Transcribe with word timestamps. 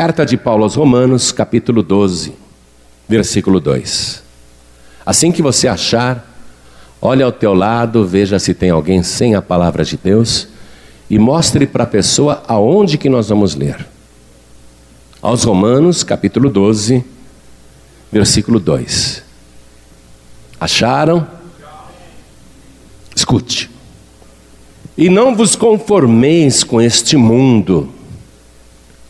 Carta 0.00 0.24
de 0.24 0.38
Paulo 0.38 0.64
aos 0.64 0.76
Romanos, 0.76 1.30
capítulo 1.30 1.82
12, 1.82 2.32
versículo 3.06 3.60
2. 3.60 4.22
Assim 5.04 5.30
que 5.30 5.42
você 5.42 5.68
achar, 5.68 6.26
olhe 7.02 7.22
ao 7.22 7.30
teu 7.30 7.52
lado, 7.52 8.06
veja 8.06 8.38
se 8.38 8.54
tem 8.54 8.70
alguém 8.70 9.02
sem 9.02 9.34
a 9.34 9.42
palavra 9.42 9.84
de 9.84 9.98
Deus 10.02 10.48
e 11.10 11.18
mostre 11.18 11.66
para 11.66 11.84
a 11.84 11.86
pessoa 11.86 12.42
aonde 12.48 12.96
que 12.96 13.10
nós 13.10 13.28
vamos 13.28 13.54
ler. 13.54 13.86
Aos 15.20 15.44
Romanos, 15.44 16.02
capítulo 16.02 16.48
12, 16.48 17.04
versículo 18.10 18.58
2. 18.58 19.22
Acharam? 20.58 21.26
Escute. 23.14 23.70
E 24.96 25.10
não 25.10 25.36
vos 25.36 25.54
conformeis 25.54 26.64
com 26.64 26.80
este 26.80 27.18
mundo, 27.18 27.99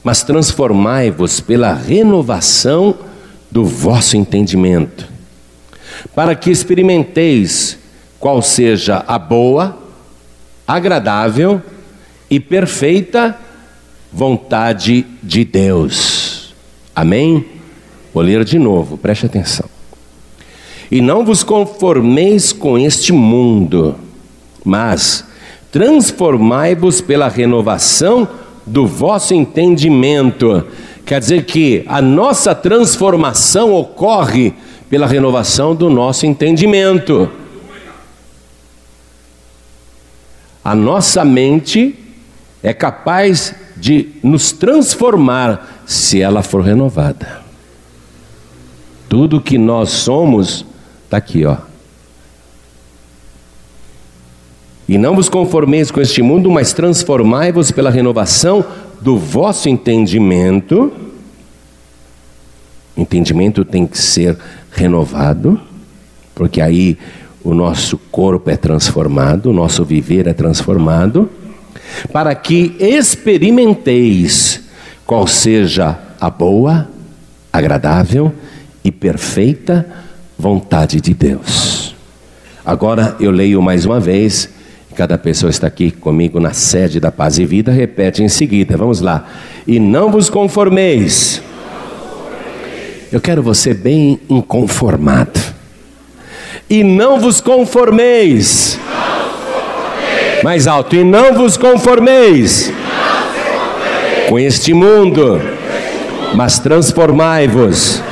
mas 0.03 0.23
transformai-vos 0.23 1.41
pela 1.41 1.75
renovação 1.75 2.95
do 3.51 3.65
vosso 3.65 4.17
entendimento, 4.17 5.07
para 6.15 6.35
que 6.35 6.51
experimenteis 6.51 7.79
qual 8.19 8.41
seja 8.41 9.05
a 9.07 9.19
boa, 9.19 9.79
agradável 10.67 11.61
e 12.31 12.39
perfeita 12.39 13.37
vontade 14.13 15.07
de 15.23 15.45
Deus. 15.45 16.55
Amém? 16.95 17.47
Vou 18.13 18.23
ler 18.23 18.45
de 18.45 18.59
novo, 18.59 18.97
preste 18.97 19.27
atenção. 19.27 19.69
E 20.91 21.01
não 21.01 21.25
vos 21.25 21.45
conformeis 21.45 22.53
com 22.53 22.77
este 22.77 23.13
mundo, 23.13 23.97
mas 24.65 25.25
transformai-vos 25.71 27.01
pela 27.01 27.29
renovação 27.29 28.29
do 28.71 28.87
vosso 28.87 29.35
entendimento. 29.35 30.65
Quer 31.05 31.19
dizer 31.19 31.45
que 31.45 31.85
a 31.89 32.01
nossa 32.01 32.55
transformação 32.55 33.75
ocorre 33.75 34.55
pela 34.89 35.07
renovação 35.07 35.75
do 35.75 35.91
nosso 35.91 36.25
entendimento. 36.25 37.29
A 40.65 40.75
nossa 40.75 41.25
mente 41.25 41.99
é 42.63 42.73
capaz 42.73 43.55
de 43.77 44.11
nos 44.23 44.53
transformar 44.53 45.83
se 45.87 46.21
ela 46.21 46.43
for 46.43 46.63
renovada. 46.63 47.41
Tudo 49.09 49.41
que 49.41 49.59
nós 49.59 49.91
somos 49.91 50.65
está 51.05 51.17
aqui, 51.17 51.45
ó. 51.45 51.70
E 54.91 54.99
não 54.99 55.15
vos 55.15 55.29
conformeis 55.29 55.89
com 55.89 56.01
este 56.01 56.21
mundo, 56.21 56.51
mas 56.51 56.73
transformai-vos 56.73 57.71
pela 57.71 57.91
renovação 57.91 58.65
do 59.01 59.17
vosso 59.17 59.69
entendimento. 59.69 60.93
O 62.97 63.01
entendimento 63.01 63.65
tem 63.65 63.87
que 63.87 63.97
ser 63.97 64.37
renovado, 64.73 65.61
porque 66.35 66.61
aí 66.61 66.99
o 67.45 67.55
nosso 67.55 67.97
corpo 68.11 68.51
é 68.51 68.57
transformado, 68.57 69.51
o 69.51 69.53
nosso 69.53 69.85
viver 69.85 70.27
é 70.27 70.33
transformado, 70.33 71.31
para 72.13 72.35
que 72.35 72.75
experimenteis 72.81 74.61
qual 75.07 75.25
seja 75.25 76.01
a 76.21 76.29
boa, 76.29 76.89
agradável 77.53 78.35
e 78.83 78.91
perfeita 78.91 79.87
vontade 80.37 81.01
de 81.01 81.15
Deus. 81.15 81.95
Agora 82.67 83.15
eu 83.21 83.31
leio 83.31 83.63
mais 83.63 83.87
uma 83.87 84.01
vez 84.01 84.59
Cada 84.95 85.17
pessoa 85.17 85.51
está 85.51 85.67
aqui 85.67 85.91
comigo 85.91 86.41
na 86.41 86.53
sede 86.53 86.99
da 86.99 87.13
paz 87.13 87.39
e 87.39 87.45
vida, 87.45 87.71
repete 87.71 88.23
em 88.23 88.29
seguida. 88.29 88.77
Vamos 88.77 89.01
lá. 89.01 89.25
E 89.67 89.79
não 89.79 90.11
vos 90.11 90.29
conformeis. 90.29 91.41
Eu 93.13 93.21
quero 93.21 93.43
você 93.43 93.73
bem 93.73 94.21
inconformado. 94.29 95.41
E 96.69 96.83
não 96.83 97.21
vos 97.21 97.41
conformeis. 97.41 98.79
Mais 100.43 100.67
alto. 100.67 100.97
E 100.97 101.05
não 101.05 101.35
vos 101.35 101.57
conformeis 101.57 102.73
com 104.29 104.39
este 104.39 104.73
mundo, 104.73 105.41
mas 106.35 106.59
transformai-vos 106.59 108.03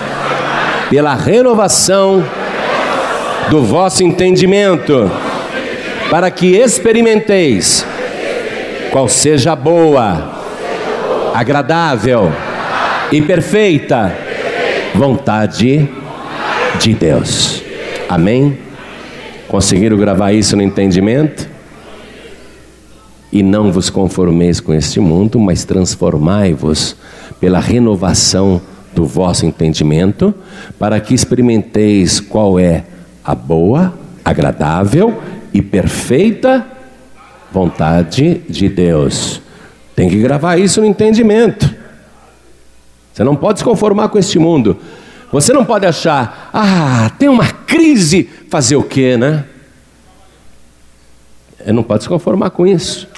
pela 0.90 1.14
renovação 1.14 2.24
do 3.50 3.62
vosso 3.62 4.02
entendimento 4.02 5.10
para 6.10 6.30
que 6.30 6.56
experimenteis 6.56 7.84
qual 8.90 9.08
seja 9.08 9.54
boa, 9.54 10.40
agradável 11.34 12.32
e 13.12 13.20
perfeita 13.20 14.16
vontade 14.94 15.88
de 16.80 16.94
Deus. 16.94 17.62
Amém? 18.08 18.58
Conseguiram 19.48 19.96
gravar 19.96 20.32
isso 20.32 20.56
no 20.56 20.62
entendimento? 20.62 21.48
E 23.30 23.42
não 23.42 23.70
vos 23.70 23.90
conformeis 23.90 24.58
com 24.60 24.72
este 24.72 24.98
mundo, 24.98 25.38
mas 25.38 25.64
transformai-vos 25.64 26.96
pela 27.38 27.60
renovação 27.60 28.60
do 28.94 29.04
vosso 29.04 29.44
entendimento, 29.44 30.34
para 30.78 30.98
que 30.98 31.14
experimenteis 31.14 32.18
qual 32.18 32.58
é 32.58 32.84
a 33.22 33.34
boa, 33.34 33.92
agradável 34.24 35.14
e 35.58 35.62
perfeita 35.62 36.64
vontade 37.50 38.42
de 38.48 38.68
Deus. 38.68 39.42
Tem 39.94 40.08
que 40.08 40.16
gravar 40.20 40.56
isso 40.56 40.80
no 40.80 40.86
entendimento. 40.86 41.74
Você 43.12 43.24
não 43.24 43.34
pode 43.34 43.58
se 43.58 43.64
conformar 43.64 44.08
com 44.08 44.18
este 44.18 44.38
mundo. 44.38 44.76
Você 45.32 45.52
não 45.52 45.64
pode 45.64 45.84
achar, 45.84 46.48
ah, 46.54 47.10
tem 47.18 47.28
uma 47.28 47.46
crise, 47.48 48.28
fazer 48.48 48.76
o 48.76 48.82
quê, 48.84 49.16
né? 49.16 49.44
Você 51.58 51.72
não 51.72 51.82
pode 51.82 52.04
se 52.04 52.08
conformar 52.08 52.50
com 52.50 52.64
isso. 52.64 53.08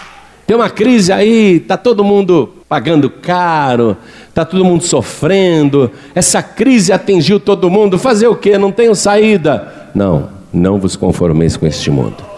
Tem 0.47 0.57
uma 0.57 0.71
crise 0.71 1.13
aí, 1.13 1.57
está 1.57 1.77
todo 1.77 2.03
mundo 2.03 2.55
pagando 2.69 3.11
caro, 3.11 3.97
está 4.29 4.45
todo 4.47 4.65
mundo 4.65 4.83
sofrendo, 4.83 5.91
essa 6.15 6.43
crise 6.43 6.91
atingiu 6.93 7.39
todo 7.39 7.69
mundo, 7.69 7.99
fazer 7.99 8.29
o 8.29 8.35
quê? 8.35 8.57
Não 8.57 8.73
tenho 8.73 8.95
saída. 8.95 9.91
Não, 9.95 10.31
não 10.53 10.79
vos 10.81 10.97
conformeis 10.97 11.57
com 11.57 11.67
este 11.67 11.91
mundo. 11.91 12.30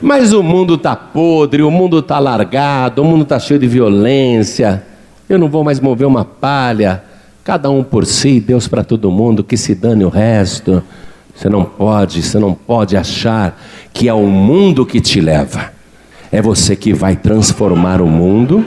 Mas 0.00 0.32
o 0.32 0.42
mundo 0.42 0.74
está 0.74 0.94
podre, 0.94 1.62
o 1.62 1.70
mundo 1.70 1.98
está 1.98 2.18
largado, 2.18 3.02
o 3.02 3.04
mundo 3.04 3.22
está 3.22 3.38
cheio 3.38 3.60
de 3.60 3.66
violência. 3.66 4.82
Eu 5.28 5.38
não 5.38 5.48
vou 5.48 5.64
mais 5.64 5.80
mover 5.80 6.06
uma 6.06 6.24
palha. 6.24 7.02
Cada 7.42 7.70
um 7.70 7.82
por 7.82 8.06
si, 8.06 8.40
Deus 8.40 8.66
para 8.66 8.82
todo 8.82 9.10
mundo, 9.10 9.44
que 9.44 9.56
se 9.56 9.74
dane 9.74 10.04
o 10.04 10.08
resto. 10.08 10.82
Você 11.34 11.48
não 11.48 11.64
pode, 11.64 12.22
você 12.22 12.38
não 12.38 12.54
pode 12.54 12.96
achar 12.96 13.60
que 13.92 14.08
é 14.08 14.14
o 14.14 14.26
mundo 14.26 14.86
que 14.86 15.00
te 15.00 15.20
leva. 15.20 15.72
É 16.30 16.40
você 16.40 16.74
que 16.74 16.92
vai 16.92 17.16
transformar 17.16 18.00
o 18.00 18.06
mundo 18.06 18.64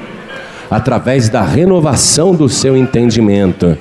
através 0.69 1.29
da 1.29 1.44
renovação 1.44 2.35
do 2.35 2.49
seu 2.49 2.75
entendimento. 2.75 3.78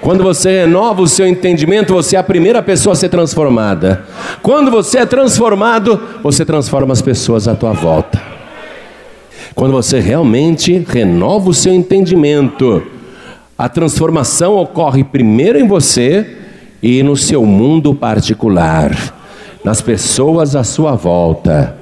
Quando 0.00 0.22
você 0.22 0.60
renova 0.60 1.02
o 1.02 1.08
seu 1.08 1.26
entendimento, 1.26 1.94
você 1.94 2.16
é 2.16 2.18
a 2.18 2.22
primeira 2.22 2.62
pessoa 2.62 2.92
a 2.92 2.96
ser 2.96 3.08
transformada. 3.08 4.04
Quando 4.42 4.70
você 4.70 4.98
é 4.98 5.06
transformado, 5.06 6.00
você 6.22 6.44
transforma 6.44 6.92
as 6.92 7.02
pessoas 7.02 7.48
à 7.48 7.54
tua 7.54 7.72
volta. 7.72 8.20
Quando 9.54 9.72
você 9.72 9.98
realmente 10.00 10.84
renova 10.86 11.48
o 11.48 11.54
seu 11.54 11.72
entendimento, 11.72 12.82
a 13.56 13.68
transformação 13.68 14.56
ocorre 14.56 15.02
primeiro 15.02 15.58
em 15.58 15.66
você 15.66 16.36
e 16.82 17.02
no 17.02 17.16
seu 17.16 17.44
mundo 17.46 17.94
particular, 17.94 18.94
nas 19.64 19.80
pessoas 19.80 20.54
à 20.54 20.62
sua 20.62 20.92
volta. 20.92 21.76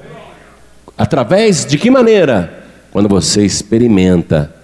Através 0.96 1.66
de 1.66 1.76
que 1.76 1.90
maneira? 1.90 2.62
Quando 2.92 3.08
você 3.08 3.44
experimenta 3.44 4.54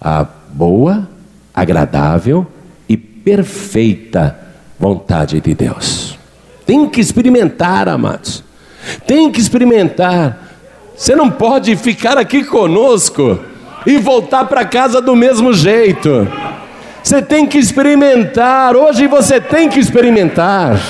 a 0.00 0.24
boa, 0.52 1.08
agradável 1.52 2.46
perfeita 3.24 4.38
vontade 4.78 5.40
de 5.40 5.54
Deus. 5.54 6.18
Tem 6.66 6.88
que 6.88 7.00
experimentar, 7.00 7.88
amados. 7.88 8.44
Tem 9.06 9.30
que 9.30 9.40
experimentar. 9.40 10.38
Você 10.94 11.16
não 11.16 11.30
pode 11.30 11.74
ficar 11.76 12.18
aqui 12.18 12.44
conosco 12.44 13.40
e 13.86 13.96
voltar 13.98 14.44
para 14.44 14.64
casa 14.64 15.00
do 15.00 15.16
mesmo 15.16 15.52
jeito. 15.52 16.28
Você 17.02 17.20
tem 17.20 17.46
que 17.46 17.58
experimentar. 17.58 18.76
Hoje 18.76 19.06
você 19.06 19.40
tem 19.40 19.68
que 19.68 19.78
experimentar. 19.78 20.80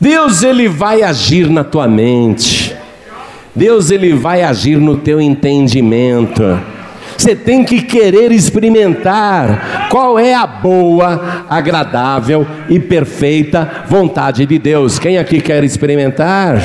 Deus 0.00 0.42
ele 0.42 0.68
vai 0.68 1.02
agir 1.02 1.48
na 1.48 1.62
tua 1.62 1.86
mente. 1.86 2.74
Deus 3.54 3.90
ele 3.90 4.14
vai 4.14 4.42
agir 4.42 4.78
no 4.78 4.96
teu 4.96 5.20
entendimento. 5.20 6.58
Você 7.22 7.36
tem 7.36 7.62
que 7.62 7.80
querer 7.82 8.32
experimentar 8.32 9.86
qual 9.88 10.18
é 10.18 10.34
a 10.34 10.44
boa, 10.44 11.44
agradável 11.48 12.44
e 12.68 12.80
perfeita 12.80 13.84
vontade 13.86 14.44
de 14.44 14.58
Deus. 14.58 14.98
Quem 14.98 15.16
aqui 15.16 15.40
quer 15.40 15.62
experimentar? 15.62 16.60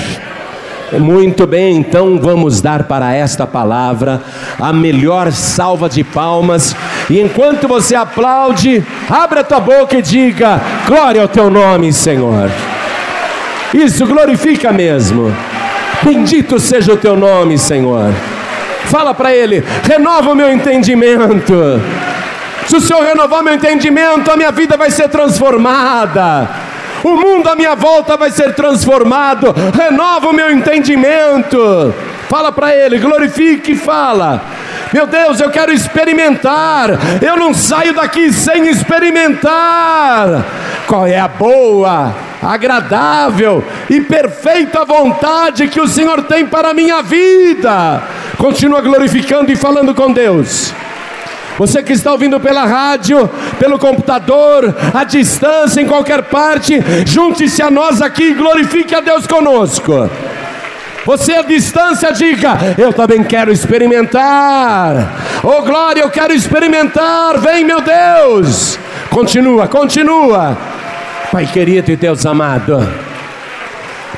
Muito 0.93 1.45
bem, 1.45 1.77
então 1.77 2.19
vamos 2.19 2.59
dar 2.59 2.85
para 2.85 3.13
esta 3.13 3.45
palavra 3.45 4.19
a 4.59 4.73
melhor 4.73 5.31
salva 5.31 5.87
de 5.87 6.03
palmas. 6.03 6.75
E 7.07 7.21
enquanto 7.21 7.67
você 7.67 7.93
aplaude, 7.93 8.83
abra 9.07 9.41
a 9.41 9.43
tua 9.43 9.59
boca 9.59 9.99
e 9.99 10.01
diga: 10.01 10.59
Glória 10.87 11.21
ao 11.21 11.27
teu 11.27 11.51
nome, 11.51 11.93
Senhor. 11.93 12.49
Isso 13.75 14.07
glorifica 14.07 14.73
mesmo. 14.73 15.31
Bendito 16.01 16.59
seja 16.59 16.93
o 16.93 16.97
teu 16.97 17.15
nome, 17.15 17.59
Senhor. 17.59 18.11
Fala 18.89 19.13
para 19.13 19.33
ele: 19.33 19.63
renova 19.83 20.31
o 20.31 20.35
meu 20.35 20.49
entendimento. 20.49 21.81
Se 22.67 22.75
o 22.75 22.81
Senhor 22.81 23.03
renovar 23.03 23.43
meu 23.43 23.53
entendimento, 23.53 24.29
a 24.29 24.35
minha 24.35 24.51
vida 24.51 24.75
vai 24.75 24.91
ser 24.91 25.07
transformada. 25.07 26.49
O 27.03 27.15
mundo 27.15 27.47
à 27.47 27.55
minha 27.55 27.75
volta 27.75 28.17
vai 28.17 28.31
ser 28.31 28.53
transformado. 28.53 29.55
Renova 29.73 30.27
o 30.27 30.33
meu 30.33 30.51
entendimento. 30.51 31.93
Fala 32.27 32.51
para 32.51 32.75
ele, 32.75 32.99
glorifique 32.99 33.71
e 33.71 33.77
fala. 33.77 34.41
Meu 34.91 35.07
Deus, 35.07 35.39
eu 35.39 35.49
quero 35.49 35.71
experimentar. 35.71 36.89
Eu 37.21 37.37
não 37.37 37.53
saio 37.53 37.93
daqui 37.93 38.33
sem 38.33 38.67
experimentar. 38.67 40.43
Qual 40.87 41.05
é 41.07 41.19
a 41.19 41.27
boa, 41.27 42.13
agradável 42.41 43.63
e 43.89 44.01
perfeita 44.01 44.83
vontade 44.83 45.67
que 45.67 45.79
o 45.79 45.87
Senhor 45.87 46.23
tem 46.23 46.45
para 46.45 46.69
a 46.69 46.73
minha 46.73 47.01
vida? 47.01 48.01
Continua 48.37 48.81
glorificando 48.81 49.51
e 49.51 49.55
falando 49.55 49.95
com 49.95 50.11
Deus. 50.11 50.73
Você 51.57 51.81
que 51.81 51.93
está 51.93 52.11
ouvindo 52.11 52.39
pela 52.39 52.65
rádio, 52.65 53.27
pelo 53.57 53.79
computador, 53.79 54.75
à 54.93 55.03
distância, 55.03 55.81
em 55.81 55.87
qualquer 55.87 56.23
parte, 56.23 56.79
junte-se 57.05 57.63
a 57.63 57.71
nós 57.71 57.99
aqui 57.99 58.25
e 58.25 58.33
glorifique 58.35 58.93
a 58.93 58.99
Deus 58.99 59.25
conosco. 59.25 60.07
Você 61.03 61.33
à 61.33 61.41
distância, 61.41 62.11
diga: 62.11 62.75
Eu 62.77 62.93
também 62.93 63.23
quero 63.23 63.51
experimentar. 63.51 65.39
Oh 65.43 65.63
glória, 65.63 66.01
eu 66.01 66.09
quero 66.11 66.33
experimentar. 66.33 67.39
Vem, 67.39 67.63
meu 67.63 67.81
Deus. 67.81 68.77
Continua, 69.09 69.67
continua. 69.67 70.55
Pai 71.31 71.47
querido 71.47 71.91
e 71.91 71.95
Deus 71.95 72.25
amado. 72.25 72.87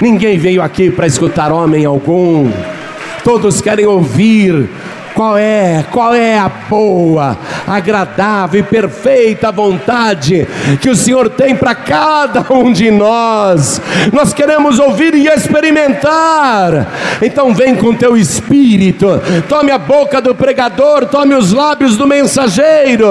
Ninguém 0.02 0.38
veio 0.38 0.62
aqui 0.62 0.92
para 0.92 1.08
escutar 1.08 1.52
homem 1.52 1.86
algum. 1.86 2.52
Todos 3.30 3.62
querem 3.62 3.86
ouvir 3.86 4.68
qual 5.14 5.38
é, 5.38 5.86
qual 5.92 6.16
é 6.16 6.40
a 6.40 6.50
boa, 6.50 7.38
agradável 7.68 8.60
e 8.60 8.64
perfeita 8.64 9.52
vontade 9.52 10.48
que 10.82 10.90
o 10.90 10.96
Senhor 10.96 11.30
tem 11.30 11.56
para 11.56 11.76
cada 11.76 12.44
um 12.52 12.74
de 12.74 12.90
nós. 12.90 13.80
Nós 14.12 14.34
queremos 14.34 14.80
ouvir 14.80 15.14
e 15.14 15.28
experimentar. 15.28 16.88
Então 17.22 17.54
vem 17.54 17.76
com 17.76 17.94
teu 17.94 18.18
espírito, 18.18 19.22
tome 19.48 19.72
a 19.72 19.78
boca 19.78 20.20
do 20.20 20.34
pregador, 20.34 21.06
tome 21.06 21.36
os 21.36 21.54
lábios 21.54 21.98
do 21.98 22.08
mensageiro, 22.08 23.10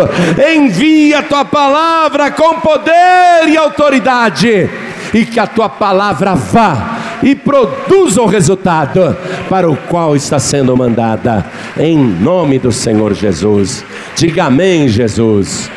envia 0.53 1.21
a 1.21 1.23
tua 1.23 1.45
palavra 1.45 2.29
com 2.33 2.59
poder 2.59 3.47
e 3.47 3.57
autoridade, 3.57 4.69
e 5.15 5.25
que 5.25 5.39
a 5.39 5.47
tua 5.47 5.69
palavra 5.69 6.35
vá 6.35 6.98
e 7.23 7.35
produza 7.35 8.23
o 8.23 8.27
resultado 8.27 9.17
para 9.49 9.69
o 9.71 9.77
qual 9.77 10.15
está 10.15 10.39
sendo 10.39 10.77
mandada, 10.77 11.45
em 11.77 11.97
nome 11.97 12.59
do 12.59 12.71
Senhor 12.71 13.15
Jesus. 13.15 13.85
Diga 14.15 14.45
amém, 14.45 14.89
Jesus. 14.89 15.71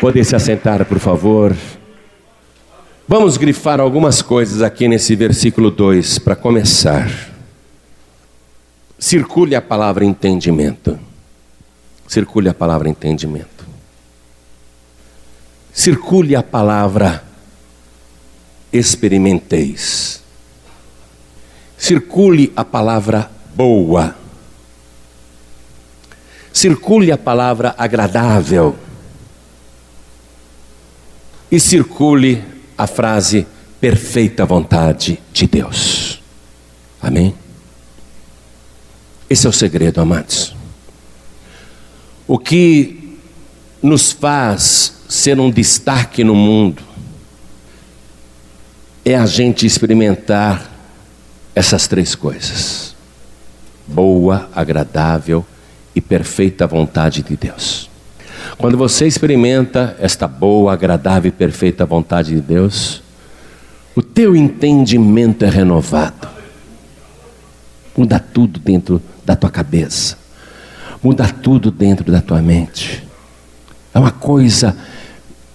Poder 0.00 0.24
se 0.24 0.36
assentar, 0.36 0.84
por 0.84 0.98
favor. 0.98 1.54
Vamos 3.06 3.36
grifar 3.36 3.80
algumas 3.80 4.22
coisas 4.22 4.62
aqui 4.62 4.88
nesse 4.88 5.14
versículo 5.14 5.70
2 5.70 6.18
para 6.18 6.34
começar. 6.34 7.10
Circule 8.98 9.54
a 9.54 9.62
palavra 9.62 10.04
entendimento. 10.04 10.98
Circule 12.06 12.48
a 12.48 12.54
palavra 12.54 12.88
entendimento. 12.88 13.64
Circule 15.72 16.36
a 16.36 16.42
palavra 16.42 17.22
experimenteis 18.72 20.23
circule 21.76 22.52
a 22.56 22.64
palavra 22.64 23.30
boa, 23.54 24.16
circule 26.52 27.12
a 27.12 27.18
palavra 27.18 27.74
agradável 27.76 28.76
e 31.50 31.60
circule 31.60 32.42
a 32.76 32.86
frase 32.86 33.46
perfeita 33.80 34.44
vontade 34.44 35.20
de 35.32 35.46
Deus. 35.46 36.22
Amém? 37.00 37.34
Esse 39.28 39.46
é 39.46 39.50
o 39.50 39.52
segredo, 39.52 40.00
amados. 40.00 40.54
O 42.26 42.38
que 42.38 43.18
nos 43.82 44.12
faz 44.12 45.00
ser 45.08 45.38
um 45.38 45.50
destaque 45.50 46.24
no 46.24 46.34
mundo 46.34 46.82
é 49.04 49.14
a 49.14 49.26
gente 49.26 49.66
experimentar 49.66 50.73
essas 51.54 51.86
três 51.86 52.14
coisas: 52.14 52.94
boa, 53.86 54.48
agradável 54.54 55.44
e 55.94 56.00
perfeita 56.00 56.66
vontade 56.66 57.22
de 57.22 57.36
Deus. 57.36 57.88
Quando 58.58 58.76
você 58.76 59.06
experimenta 59.06 59.96
esta 60.00 60.28
boa, 60.28 60.72
agradável 60.72 61.28
e 61.28 61.32
perfeita 61.32 61.84
vontade 61.84 62.34
de 62.34 62.40
Deus, 62.40 63.02
o 63.94 64.02
teu 64.02 64.34
entendimento 64.34 65.44
é 65.44 65.48
renovado. 65.48 66.28
Muda 67.96 68.18
tudo 68.18 68.58
dentro 68.58 69.00
da 69.24 69.36
tua 69.36 69.50
cabeça. 69.50 70.18
Muda 71.02 71.28
tudo 71.28 71.70
dentro 71.70 72.10
da 72.10 72.20
tua 72.20 72.42
mente. 72.42 73.06
É 73.92 73.98
uma 73.98 74.10
coisa 74.10 74.76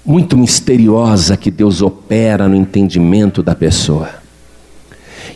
muito 0.06 0.38
misteriosa 0.38 1.36
que 1.36 1.52
Deus 1.52 1.82
opera 1.82 2.48
no 2.48 2.56
entendimento 2.56 3.44
da 3.44 3.54
pessoa. 3.54 4.19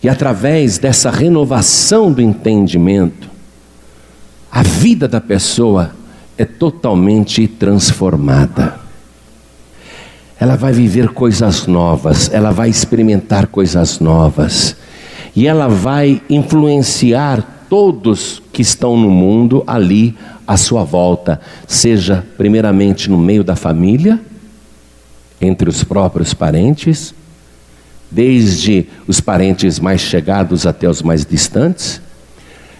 E 0.03 0.09
através 0.09 0.77
dessa 0.77 1.09
renovação 1.09 2.11
do 2.11 2.21
entendimento, 2.21 3.29
a 4.51 4.61
vida 4.61 5.07
da 5.07 5.21
pessoa 5.21 5.91
é 6.37 6.43
totalmente 6.43 7.47
transformada. 7.47 8.79
Ela 10.37 10.57
vai 10.57 10.73
viver 10.73 11.09
coisas 11.09 11.67
novas, 11.67 12.29
ela 12.33 12.51
vai 12.51 12.69
experimentar 12.69 13.47
coisas 13.47 13.99
novas, 13.99 14.75
e 15.33 15.47
ela 15.47 15.69
vai 15.69 16.21
influenciar 16.29 17.65
todos 17.69 18.43
que 18.51 18.61
estão 18.61 18.97
no 18.97 19.09
mundo 19.09 19.63
ali 19.65 20.17
à 20.45 20.57
sua 20.57 20.83
volta, 20.83 21.39
seja 21.65 22.25
primeiramente 22.37 23.09
no 23.09 23.17
meio 23.17 23.43
da 23.43 23.55
família, 23.55 24.19
entre 25.39 25.69
os 25.69 25.81
próprios 25.83 26.33
parentes, 26.33 27.15
desde 28.13 28.85
os 29.07 29.19
parentes 29.19 29.79
mais 29.79 29.99
chegados 29.99 30.67
até 30.67 30.87
os 30.87 31.01
mais 31.01 31.25
distantes, 31.25 31.99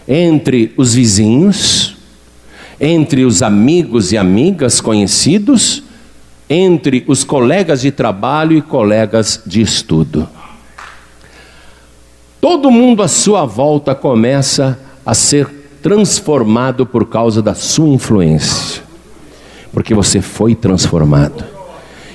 entre 0.06 0.72
os 0.76 0.94
vizinhos, 0.94 1.96
entre 2.80 3.24
os 3.24 3.42
amigos 3.42 4.12
e 4.12 4.16
amigas 4.16 4.80
conhecidos, 4.80 5.82
entre 6.48 7.04
os 7.08 7.24
colegas 7.24 7.80
de 7.80 7.90
trabalho 7.90 8.56
e 8.56 8.62
colegas 8.62 9.40
de 9.44 9.60
estudo. 9.60 10.28
Todo 12.40 12.70
mundo 12.70 13.02
à 13.02 13.08
sua 13.08 13.44
volta 13.44 13.94
começa 13.94 14.78
a 15.04 15.14
ser 15.14 15.48
transformado 15.82 16.86
por 16.86 17.06
causa 17.06 17.42
da 17.42 17.54
sua 17.54 17.88
influência, 17.88 18.82
porque 19.72 19.94
você 19.94 20.20
foi 20.20 20.54
transformado 20.54 21.44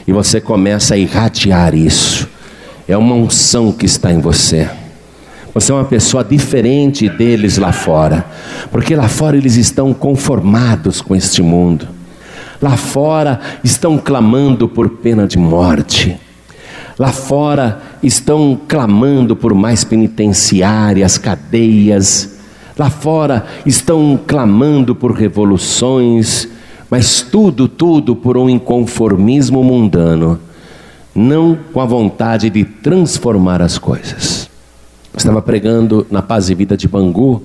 e 0.07 0.13
você 0.13 0.39
começa 0.39 0.93
a 0.93 0.97
irradiar 0.97 1.75
isso 1.75 2.29
é 2.89 2.97
uma 2.97 3.13
unção 3.13 3.71
que 3.71 3.85
está 3.85 4.11
em 4.11 4.19
você. 4.19 4.67
Você 5.53 5.71
é 5.71 5.75
uma 5.75 5.85
pessoa 5.85 6.23
diferente 6.23 7.07
deles 7.07 7.59
lá 7.59 7.71
fora, 7.71 8.25
porque 8.71 8.95
lá 8.95 9.07
fora 9.07 9.37
eles 9.37 9.57
estão 9.57 9.93
conformados 9.93 10.99
com 10.99 11.15
este 11.15 11.43
mundo. 11.43 11.87
Lá 12.59 12.75
fora 12.75 13.39
estão 13.63 13.95
clamando 13.95 14.67
por 14.67 14.89
pena 14.89 15.27
de 15.27 15.37
morte. 15.37 16.19
Lá 16.97 17.11
fora 17.11 17.79
estão 18.01 18.59
clamando 18.67 19.35
por 19.35 19.53
mais 19.53 19.83
penitenciárias, 19.83 21.15
cadeias. 21.15 22.39
Lá 22.75 22.89
fora 22.89 23.45
estão 23.67 24.19
clamando 24.25 24.95
por 24.95 25.11
revoluções, 25.11 26.47
mas 26.89 27.21
tudo, 27.21 27.67
tudo 27.67 28.15
por 28.15 28.35
um 28.35 28.49
inconformismo 28.49 29.63
mundano 29.63 30.39
não 31.19 31.53
com 31.73 31.81
a 31.81 31.85
vontade 31.85 32.49
de 32.49 32.63
transformar 32.63 33.61
as 33.61 33.77
coisas. 33.77 34.49
Estava 35.13 35.41
pregando 35.41 36.07
na 36.09 36.21
Paz 36.21 36.49
e 36.49 36.55
Vida 36.55 36.77
de 36.77 36.87
Bangu, 36.87 37.43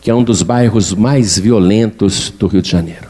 que 0.00 0.10
é 0.10 0.14
um 0.14 0.24
dos 0.24 0.40
bairros 0.40 0.94
mais 0.94 1.38
violentos 1.38 2.30
do 2.30 2.46
Rio 2.46 2.62
de 2.62 2.70
Janeiro. 2.70 3.06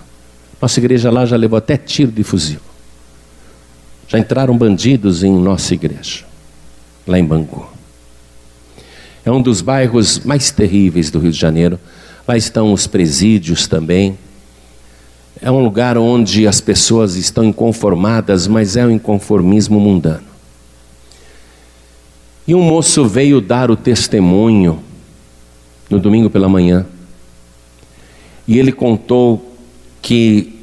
Nossa 0.60 0.80
igreja 0.80 1.08
lá 1.08 1.24
já 1.24 1.36
levou 1.36 1.56
até 1.56 1.76
tiro 1.76 2.10
de 2.10 2.24
fuzil. 2.24 2.58
Já 4.08 4.18
entraram 4.18 4.58
bandidos 4.58 5.22
em 5.22 5.32
nossa 5.32 5.72
igreja, 5.74 6.24
lá 7.06 7.16
em 7.16 7.24
Bangu. 7.24 7.68
É 9.24 9.30
um 9.30 9.40
dos 9.40 9.60
bairros 9.60 10.18
mais 10.24 10.50
terríveis 10.50 11.12
do 11.12 11.20
Rio 11.20 11.30
de 11.30 11.38
Janeiro. 11.38 11.78
Lá 12.26 12.36
estão 12.36 12.72
os 12.72 12.88
presídios 12.88 13.68
também. 13.68 14.18
É 15.40 15.50
um 15.50 15.62
lugar 15.62 15.98
onde 15.98 16.46
as 16.46 16.60
pessoas 16.60 17.14
estão 17.14 17.44
inconformadas, 17.44 18.46
mas 18.46 18.76
é 18.76 18.86
um 18.86 18.90
inconformismo 18.90 19.78
mundano. 19.78 20.24
E 22.48 22.54
um 22.54 22.62
moço 22.62 23.04
veio 23.06 23.40
dar 23.40 23.70
o 23.70 23.76
testemunho 23.76 24.78
no 25.90 25.98
domingo 25.98 26.30
pela 26.30 26.48
manhã. 26.48 26.86
E 28.46 28.58
ele 28.58 28.72
contou 28.72 29.56
que, 30.00 30.54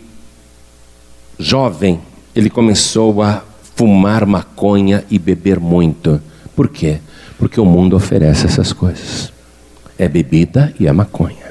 jovem, 1.38 2.00
ele 2.34 2.50
começou 2.50 3.22
a 3.22 3.44
fumar 3.75 4.25
maconha 4.25 5.03
e 5.10 5.20
beber 5.20 5.60
muito. 5.60 6.22
Por 6.56 6.70
quê? 6.70 7.00
Porque 7.38 7.60
o 7.60 7.65
mundo 7.65 7.96
oferece 7.96 8.46
essas 8.46 8.72
coisas. 8.72 9.32
É 9.98 10.08
bebida 10.08 10.74
e 10.80 10.88
é 10.88 10.92
maconha. 10.92 11.43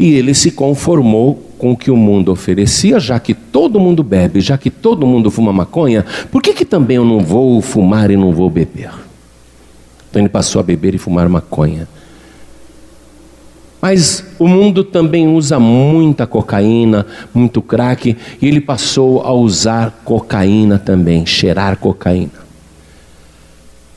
E 0.00 0.14
ele 0.14 0.32
se 0.32 0.50
conformou 0.50 1.34
com 1.58 1.72
o 1.72 1.76
que 1.76 1.90
o 1.90 1.96
mundo 1.96 2.32
oferecia, 2.32 2.98
já 2.98 3.20
que 3.20 3.34
todo 3.34 3.78
mundo 3.78 4.02
bebe, 4.02 4.40
já 4.40 4.56
que 4.56 4.70
todo 4.70 5.06
mundo 5.06 5.30
fuma 5.30 5.52
maconha, 5.52 6.06
por 6.32 6.40
que, 6.40 6.54
que 6.54 6.64
também 6.64 6.96
eu 6.96 7.04
não 7.04 7.20
vou 7.20 7.60
fumar 7.60 8.10
e 8.10 8.16
não 8.16 8.32
vou 8.32 8.48
beber? 8.48 8.90
Então 10.08 10.22
ele 10.22 10.30
passou 10.30 10.58
a 10.58 10.62
beber 10.62 10.94
e 10.94 10.98
fumar 10.98 11.28
maconha. 11.28 11.86
Mas 13.78 14.24
o 14.38 14.48
mundo 14.48 14.82
também 14.82 15.28
usa 15.28 15.60
muita 15.60 16.26
cocaína, 16.26 17.06
muito 17.34 17.60
crack, 17.60 18.16
e 18.40 18.48
ele 18.48 18.60
passou 18.62 19.20
a 19.22 19.32
usar 19.32 20.00
cocaína 20.02 20.78
também, 20.78 21.26
cheirar 21.26 21.76
cocaína. 21.76 22.40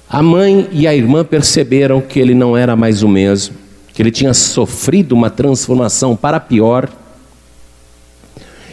A 0.10 0.22
mãe 0.22 0.68
e 0.74 0.86
a 0.86 0.94
irmã 0.94 1.24
perceberam 1.24 2.02
que 2.02 2.20
ele 2.20 2.36
não 2.36 2.58
era 2.58 2.76
mais 2.76 3.04
o 3.04 3.08
mesmo, 3.08 3.63
que 3.94 4.02
ele 4.02 4.12
tinha 4.12 4.34
sofrido 4.34 5.14
uma 5.14 5.30
transformação 5.30 6.16
para 6.16 6.40
pior, 6.40 6.90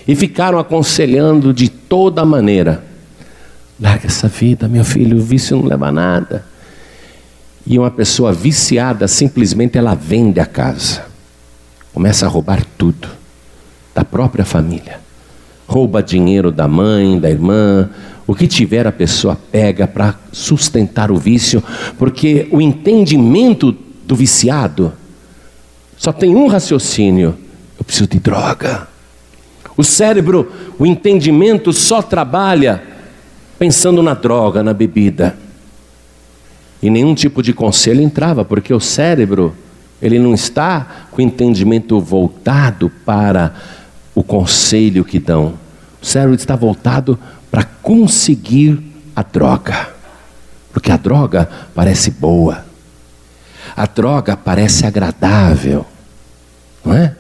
e 0.08 0.16
ficaram 0.16 0.58
aconselhando 0.58 1.52
de 1.52 1.68
toda 1.68 2.24
maneira: 2.24 2.82
larga 3.78 4.06
essa 4.06 4.26
vida, 4.28 4.66
meu 4.66 4.84
filho, 4.84 5.18
o 5.18 5.22
vício 5.22 5.56
não 5.56 5.66
leva 5.66 5.88
a 5.88 5.92
nada. 5.92 6.44
E 7.66 7.78
uma 7.78 7.90
pessoa 7.90 8.32
viciada, 8.32 9.06
simplesmente 9.06 9.76
ela 9.76 9.94
vende 9.94 10.40
a 10.40 10.46
casa, 10.46 11.04
começa 11.92 12.26
a 12.26 12.28
roubar 12.28 12.64
tudo 12.76 13.06
da 13.94 14.04
própria 14.04 14.44
família. 14.44 14.98
Rouba 15.68 16.02
dinheiro 16.02 16.50
da 16.50 16.66
mãe, 16.66 17.20
da 17.20 17.30
irmã, 17.30 17.88
o 18.26 18.34
que 18.34 18.48
tiver 18.48 18.86
a 18.86 18.92
pessoa 18.92 19.38
pega 19.52 19.86
para 19.86 20.18
sustentar 20.32 21.12
o 21.12 21.16
vício, 21.16 21.62
porque 21.96 22.48
o 22.50 22.60
entendimento 22.60 23.76
do 24.04 24.16
viciado 24.16 24.92
só 26.00 26.14
tem 26.14 26.34
um 26.34 26.46
raciocínio: 26.46 27.36
eu 27.78 27.84
preciso 27.84 28.08
de 28.08 28.18
droga. 28.18 28.88
O 29.76 29.84
cérebro, 29.84 30.50
o 30.78 30.86
entendimento 30.86 31.74
só 31.74 32.00
trabalha 32.00 32.82
pensando 33.58 34.02
na 34.02 34.14
droga, 34.14 34.62
na 34.62 34.72
bebida. 34.72 35.36
E 36.82 36.88
nenhum 36.88 37.14
tipo 37.14 37.42
de 37.42 37.52
conselho 37.52 38.00
entrava, 38.00 38.46
porque 38.46 38.72
o 38.72 38.80
cérebro, 38.80 39.54
ele 40.00 40.18
não 40.18 40.32
está 40.32 41.06
com 41.10 41.18
o 41.18 41.24
entendimento 41.24 42.00
voltado 42.00 42.90
para 43.04 43.54
o 44.14 44.22
conselho 44.22 45.04
que 45.04 45.18
dão. 45.18 45.52
O 46.00 46.06
cérebro 46.06 46.34
está 46.34 46.56
voltado 46.56 47.18
para 47.50 47.62
conseguir 47.62 48.82
a 49.14 49.22
droga. 49.22 49.90
Porque 50.72 50.90
a 50.90 50.96
droga 50.96 51.46
parece 51.74 52.10
boa. 52.10 52.69
A 53.76 53.86
droga 53.86 54.36
parece 54.36 54.86
agradável. 54.86 55.86
Não 56.84 56.94
é? 56.94 57.14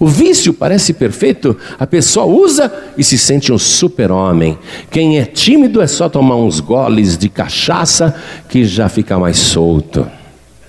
O 0.00 0.06
vício 0.06 0.54
parece 0.54 0.94
perfeito, 0.94 1.54
a 1.78 1.86
pessoa 1.86 2.24
usa 2.24 2.72
e 2.96 3.04
se 3.04 3.18
sente 3.18 3.52
um 3.52 3.58
super-homem. 3.58 4.58
Quem 4.90 5.18
é 5.18 5.26
tímido 5.26 5.82
é 5.82 5.86
só 5.86 6.08
tomar 6.08 6.36
uns 6.36 6.58
goles 6.58 7.18
de 7.18 7.28
cachaça 7.28 8.14
que 8.48 8.64
já 8.64 8.88
fica 8.88 9.18
mais 9.18 9.36
solto, 9.36 10.08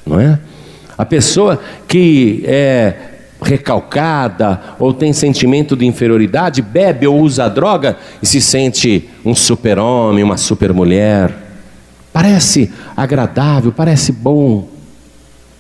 não 0.05 0.19
é? 0.19 0.37
A 0.97 1.05
pessoa 1.05 1.61
que 1.87 2.43
é 2.45 2.93
recalcada 3.41 4.61
ou 4.77 4.93
tem 4.93 5.13
sentimento 5.13 5.77
de 5.77 5.85
inferioridade, 5.85 6.61
bebe 6.61 7.07
ou 7.07 7.21
usa 7.21 7.47
droga 7.47 7.97
e 8.21 8.25
se 8.25 8.41
sente 8.41 9.09
um 9.23 9.33
super-homem, 9.33 10.25
uma 10.25 10.35
super-mulher. 10.35 11.33
Parece 12.11 12.69
agradável, 12.97 13.71
parece 13.71 14.11
bom, 14.11 14.67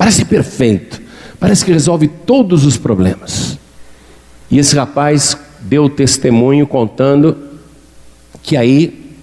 parece 0.01 0.25
perfeito, 0.25 0.99
parece 1.39 1.63
que 1.63 1.71
resolve 1.71 2.07
todos 2.07 2.65
os 2.65 2.75
problemas. 2.75 3.59
E 4.49 4.57
esse 4.57 4.75
rapaz 4.75 5.37
deu 5.59 5.87
testemunho 5.87 6.65
contando 6.65 7.37
que 8.41 8.57
aí 8.57 9.15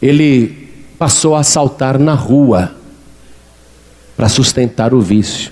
ele 0.00 0.84
passou 0.96 1.34
a 1.34 1.40
assaltar 1.40 1.98
na 1.98 2.14
rua 2.14 2.76
para 4.16 4.28
sustentar 4.28 4.94
o 4.94 5.00
vício. 5.00 5.50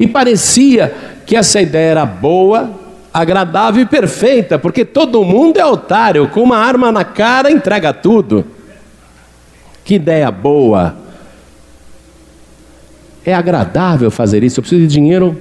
E 0.00 0.06
parecia 0.06 1.20
que 1.26 1.36
essa 1.36 1.60
ideia 1.60 1.90
era 1.90 2.06
boa, 2.06 2.70
agradável 3.12 3.82
e 3.82 3.86
perfeita, 3.86 4.58
porque 4.58 4.86
todo 4.86 5.22
mundo 5.22 5.58
é 5.58 5.66
otário, 5.66 6.30
com 6.30 6.42
uma 6.42 6.56
arma 6.56 6.90
na 6.90 7.04
cara 7.04 7.50
entrega 7.50 7.92
tudo. 7.92 8.42
Que 9.84 9.96
ideia 9.96 10.30
boa! 10.30 11.03
É 13.24 13.34
agradável 13.34 14.10
fazer 14.10 14.42
isso. 14.42 14.60
Eu 14.60 14.62
preciso 14.62 14.82
de 14.82 14.88
dinheiro, 14.88 15.36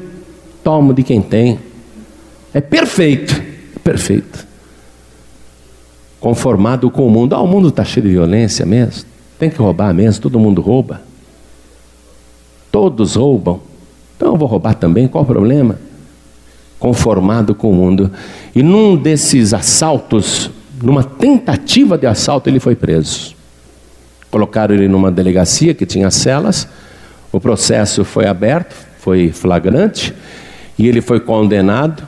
tomo 0.64 0.94
de 0.94 1.04
quem 1.04 1.22
tem. 1.22 1.60
É 2.54 2.62
perfeito, 2.62 3.42
perfeito. 3.84 4.48
Conformado 6.20 6.90
com 6.90 7.06
o 7.06 7.10
mundo. 7.10 7.36
Ah, 7.36 7.42
o 7.42 7.48
mundo 7.48 7.70
está 7.70 7.84
cheio 7.84 8.06
de 8.06 8.12
violência 8.14 8.66
mesmo. 8.66 9.06
Tem 9.38 9.50
que 9.50 9.58
roubar 9.58 9.94
mesmo, 9.94 10.22
todo 10.22 10.40
mundo 10.40 10.62
rouba. 10.62 11.02
Todos 12.72 13.16
roubam. 13.16 13.60
Então 14.16 14.30
eu 14.30 14.38
vou 14.38 14.48
roubar 14.48 14.76
também, 14.76 15.08
qual 15.08 15.24
o 15.24 15.28
problema? 15.28 15.78
Conformado 16.80 17.54
com 17.54 17.72
o 17.72 17.74
mundo. 17.74 18.12
E 18.56 18.64
num 18.64 18.96
desses 18.96 19.54
assaltos, 19.54 20.50
numa 20.82 21.04
tentativa 21.04 21.98
de 21.98 22.08
assalto, 22.08 22.50
ele 22.50 22.60
foi 22.60 22.76
preso. 22.76 23.36
Colocaram 24.32 24.74
ele 24.74 24.88
numa 24.88 25.12
delegacia 25.12 25.74
que 25.74 25.86
tinha 25.86 26.10
celas. 26.10 26.68
O 27.34 27.42
processo 27.42 28.06
foi 28.06 28.26
aberto, 28.26 28.74
foi 29.00 29.34
flagrante, 29.34 30.14
e 30.80 30.88
ele 30.88 31.02
foi 31.02 31.20
condenado 31.20 32.08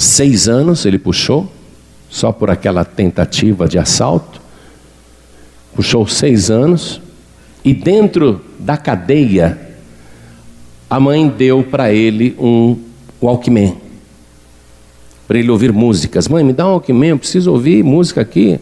Seis 0.00 0.48
anos 0.48 0.86
ele 0.86 0.98
puxou, 0.98 1.46
só 2.08 2.32
por 2.32 2.48
aquela 2.48 2.86
tentativa 2.86 3.68
de 3.68 3.78
assalto. 3.78 4.40
Puxou 5.74 6.06
seis 6.06 6.50
anos, 6.50 7.02
e 7.62 7.74
dentro 7.74 8.40
da 8.58 8.78
cadeia, 8.78 9.60
a 10.88 10.98
mãe 10.98 11.28
deu 11.28 11.62
para 11.62 11.92
ele 11.92 12.34
um 12.38 12.78
Walkman, 13.22 13.76
para 15.28 15.38
ele 15.38 15.50
ouvir 15.50 15.70
músicas. 15.70 16.26
Mãe, 16.28 16.42
me 16.42 16.54
dá 16.54 16.66
um 16.66 16.70
Walkman, 16.70 17.10
eu 17.10 17.18
preciso 17.18 17.52
ouvir 17.52 17.84
música 17.84 18.22
aqui. 18.22 18.58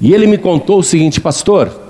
E 0.00 0.14
ele 0.14 0.28
me 0.28 0.38
contou 0.38 0.78
o 0.78 0.84
seguinte, 0.84 1.20
pastor: 1.20 1.85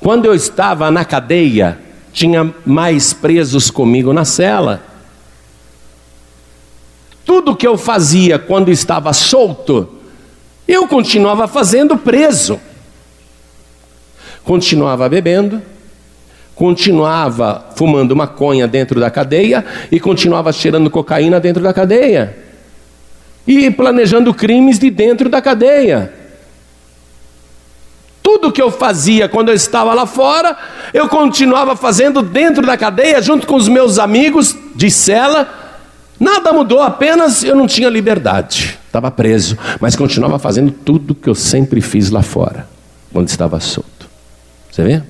quando 0.00 0.24
eu 0.24 0.34
estava 0.34 0.90
na 0.90 1.04
cadeia, 1.04 1.78
tinha 2.12 2.52
mais 2.64 3.12
presos 3.12 3.70
comigo 3.70 4.12
na 4.12 4.24
cela. 4.24 4.82
Tudo 7.24 7.54
que 7.54 7.66
eu 7.66 7.76
fazia 7.76 8.38
quando 8.38 8.70
estava 8.70 9.12
solto, 9.12 9.88
eu 10.66 10.88
continuava 10.88 11.46
fazendo 11.46 11.98
preso. 11.98 12.58
Continuava 14.42 15.06
bebendo, 15.08 15.60
continuava 16.54 17.66
fumando 17.76 18.16
maconha 18.16 18.66
dentro 18.66 18.98
da 18.98 19.10
cadeia 19.10 19.64
e 19.92 20.00
continuava 20.00 20.50
cheirando 20.50 20.90
cocaína 20.90 21.38
dentro 21.38 21.62
da 21.62 21.74
cadeia. 21.74 22.36
E 23.46 23.70
planejando 23.70 24.32
crimes 24.32 24.78
de 24.78 24.90
dentro 24.90 25.28
da 25.28 25.42
cadeia. 25.42 26.19
Tudo 28.30 28.52
que 28.52 28.62
eu 28.62 28.70
fazia 28.70 29.28
quando 29.28 29.48
eu 29.48 29.54
estava 29.54 29.92
lá 29.92 30.06
fora, 30.06 30.56
eu 30.94 31.08
continuava 31.08 31.74
fazendo 31.74 32.22
dentro 32.22 32.64
da 32.64 32.76
cadeia, 32.76 33.20
junto 33.20 33.44
com 33.44 33.56
os 33.56 33.66
meus 33.66 33.98
amigos 33.98 34.56
de 34.76 34.88
cela, 34.88 35.48
Nada 36.20 36.52
mudou, 36.52 36.82
apenas 36.82 37.42
eu 37.42 37.56
não 37.56 37.66
tinha 37.66 37.88
liberdade. 37.88 38.78
Estava 38.86 39.10
preso, 39.10 39.56
mas 39.80 39.96
continuava 39.96 40.38
fazendo 40.38 40.70
tudo 40.70 41.14
que 41.14 41.30
eu 41.30 41.34
sempre 41.34 41.80
fiz 41.80 42.10
lá 42.10 42.20
fora, 42.20 42.68
quando 43.10 43.28
estava 43.28 43.58
solto. 43.58 44.06
Você 44.70 44.84
vê? 44.84 45.02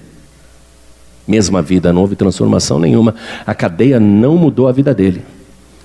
Mesma 1.27 1.61
vida, 1.61 1.93
não 1.93 2.03
houve 2.03 2.15
transformação 2.15 2.79
nenhuma. 2.79 3.17
A 3.45 3.53
cadeia 3.57 3.99
não 3.99 4.37
mudou 4.37 4.69
a 4.69 4.73
vida 4.73 4.95
dele. 4.95 5.25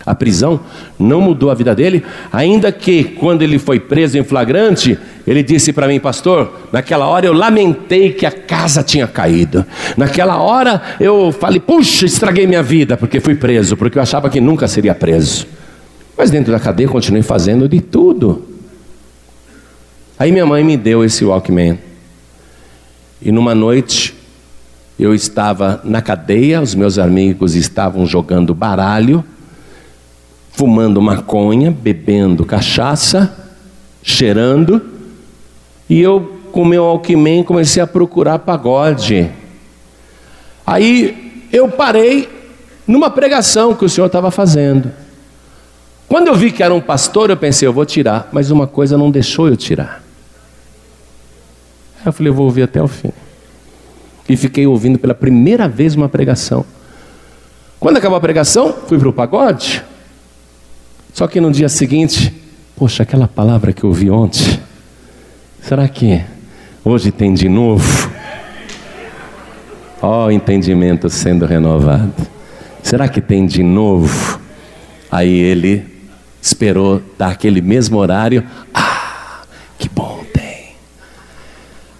A 0.05 0.13
prisão 0.13 0.59
não 0.99 1.19
mudou 1.19 1.49
a 1.49 1.55
vida 1.55 1.73
dele, 1.73 2.03
ainda 2.31 2.71
que 2.71 3.03
quando 3.03 3.41
ele 3.41 3.57
foi 3.57 3.79
preso 3.79 4.17
em 4.19 4.23
flagrante, 4.23 4.99
ele 5.25 5.41
disse 5.41 5.73
para 5.73 5.87
mim, 5.87 5.99
pastor, 5.99 6.67
naquela 6.71 7.07
hora 7.07 7.25
eu 7.25 7.33
lamentei 7.33 8.13
que 8.13 8.25
a 8.25 8.31
casa 8.31 8.83
tinha 8.83 9.07
caído. 9.07 9.65
Naquela 9.97 10.37
hora 10.37 10.79
eu 10.99 11.31
falei, 11.31 11.59
puxa, 11.59 12.05
estraguei 12.05 12.45
minha 12.45 12.61
vida 12.61 12.95
porque 12.95 13.19
fui 13.19 13.33
preso, 13.33 13.75
porque 13.75 13.97
eu 13.97 14.01
achava 14.03 14.29
que 14.29 14.39
nunca 14.39 14.67
seria 14.67 14.93
preso. 14.93 15.47
Mas 16.15 16.29
dentro 16.29 16.51
da 16.51 16.59
cadeia 16.59 16.87
continuei 16.87 17.23
fazendo 17.23 17.67
de 17.67 17.81
tudo. 17.81 18.45
Aí 20.19 20.31
minha 20.31 20.45
mãe 20.45 20.63
me 20.63 20.77
deu 20.77 21.03
esse 21.03 21.25
Walkman. 21.25 21.79
E 23.19 23.31
numa 23.31 23.55
noite 23.55 24.13
eu 24.99 25.15
estava 25.15 25.81
na 25.83 25.99
cadeia, 25.99 26.61
os 26.61 26.75
meus 26.75 26.99
amigos 26.99 27.55
estavam 27.55 28.05
jogando 28.05 28.53
baralho 28.53 29.23
fumando 30.55 31.01
maconha, 31.01 31.69
bebendo 31.69 32.45
cachaça, 32.45 33.51
cheirando, 34.01 34.81
e 35.89 35.99
eu, 35.99 36.39
com 36.51 36.63
meu 36.63 36.85
alquimém, 36.85 37.43
comecei 37.43 37.83
a 37.83 37.87
procurar 37.87 38.39
pagode. 38.39 39.29
Aí 40.65 41.47
eu 41.51 41.67
parei 41.67 42.29
numa 42.87 43.09
pregação 43.09 43.75
que 43.75 43.83
o 43.83 43.89
senhor 43.89 44.07
estava 44.07 44.31
fazendo. 44.31 44.91
Quando 46.07 46.27
eu 46.27 46.35
vi 46.35 46.51
que 46.51 46.63
era 46.63 46.73
um 46.73 46.81
pastor, 46.81 47.29
eu 47.29 47.37
pensei, 47.37 47.67
eu 47.67 47.73
vou 47.73 47.85
tirar, 47.85 48.29
mas 48.31 48.49
uma 48.49 48.65
coisa 48.65 48.97
não 48.97 49.11
deixou 49.11 49.49
eu 49.49 49.57
tirar. 49.57 50.03
Eu 52.05 52.13
falei, 52.13 52.29
eu 52.29 52.33
vou 52.33 52.45
ouvir 52.45 52.63
até 52.63 52.81
o 52.81 52.87
fim. 52.87 53.11
E 54.29 54.37
fiquei 54.37 54.65
ouvindo 54.65 54.97
pela 54.97 55.13
primeira 55.13 55.67
vez 55.67 55.95
uma 55.95 56.07
pregação. 56.07 56.63
Quando 57.77 57.97
acabou 57.97 58.17
a 58.17 58.21
pregação, 58.21 58.73
fui 58.87 58.97
para 58.97 59.09
o 59.09 59.13
pagode. 59.13 59.83
Só 61.15 61.27
que 61.27 61.39
no 61.39 61.49
dia 61.49 61.69
seguinte, 61.69 62.33
poxa, 62.75 63.03
aquela 63.03 63.25
palavra 63.25 63.71
que 63.71 63.85
eu 63.85 63.89
ouvi 63.89 64.09
ontem, 64.09 64.59
será 65.61 65.87
que 65.87 66.21
hoje 66.83 67.09
tem 67.09 67.33
de 67.33 67.47
novo? 67.47 68.11
Ó, 70.01 70.25
oh, 70.25 70.29
entendimento 70.29 71.09
sendo 71.09 71.45
renovado. 71.45 72.13
Será 72.83 73.07
que 73.07 73.21
tem 73.21 73.45
de 73.45 73.63
novo? 73.63 74.41
Aí 75.09 75.33
ele 75.39 75.85
esperou 76.41 77.01
dar 77.17 77.29
aquele 77.29 77.61
mesmo 77.61 77.97
horário. 77.97 78.43
Ah, 78.73 79.43
que 79.79 79.87
bom 79.87 80.21
tem. 80.33 80.75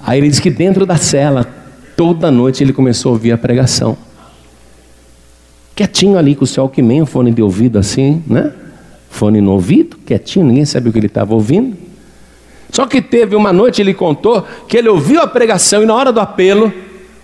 Aí 0.02 0.20
ele 0.20 0.28
diz 0.28 0.42
que 0.42 0.52
dentro 0.52 0.86
da 0.86 0.98
cela, 0.98 1.48
toda 1.96 2.30
noite 2.30 2.62
ele 2.62 2.74
começou 2.74 3.12
a 3.12 3.14
ouvir 3.14 3.32
a 3.32 3.38
pregação. 3.38 3.98
Quietinho 5.74 6.18
ali 6.18 6.36
com 6.36 6.44
o 6.44 6.48
seu 6.48 6.64
alquimém, 6.64 7.02
o 7.02 7.06
fone 7.06 7.32
de 7.32 7.42
ouvido 7.42 7.80
assim, 7.80 8.22
né? 8.28 8.52
Fone 9.16 9.40
no 9.40 9.54
ouvido, 9.54 9.98
quietinho, 10.06 10.46
ninguém 10.46 10.66
sabia 10.66 10.90
o 10.90 10.94
que 10.94 11.00
ele 11.00 11.08
estava 11.08 11.34
ouvindo. 11.34 11.76
Só 12.70 12.86
que 12.86 13.02
teve 13.02 13.36
uma 13.36 13.54
noite, 13.54 13.82
ele 13.82 13.94
contou, 13.94 14.46
que 14.68 14.78
ele 14.78 14.90
ouviu 14.90 15.22
a 15.22 15.28
pregação 15.28 15.82
e 15.82 15.86
na 15.86 15.96
hora 15.96 16.12
do 16.12 16.20
apelo, 16.20 16.72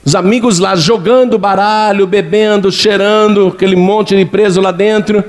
os 0.04 0.16
amigos 0.16 0.58
lá 0.58 0.76
jogando 0.76 1.38
baralho, 1.38 2.08
bebendo, 2.08 2.72
cheirando, 2.72 3.48
aquele 3.48 3.76
monte 3.76 4.16
de 4.16 4.26
preso 4.26 4.62
lá 4.62 4.72
dentro. 4.72 5.24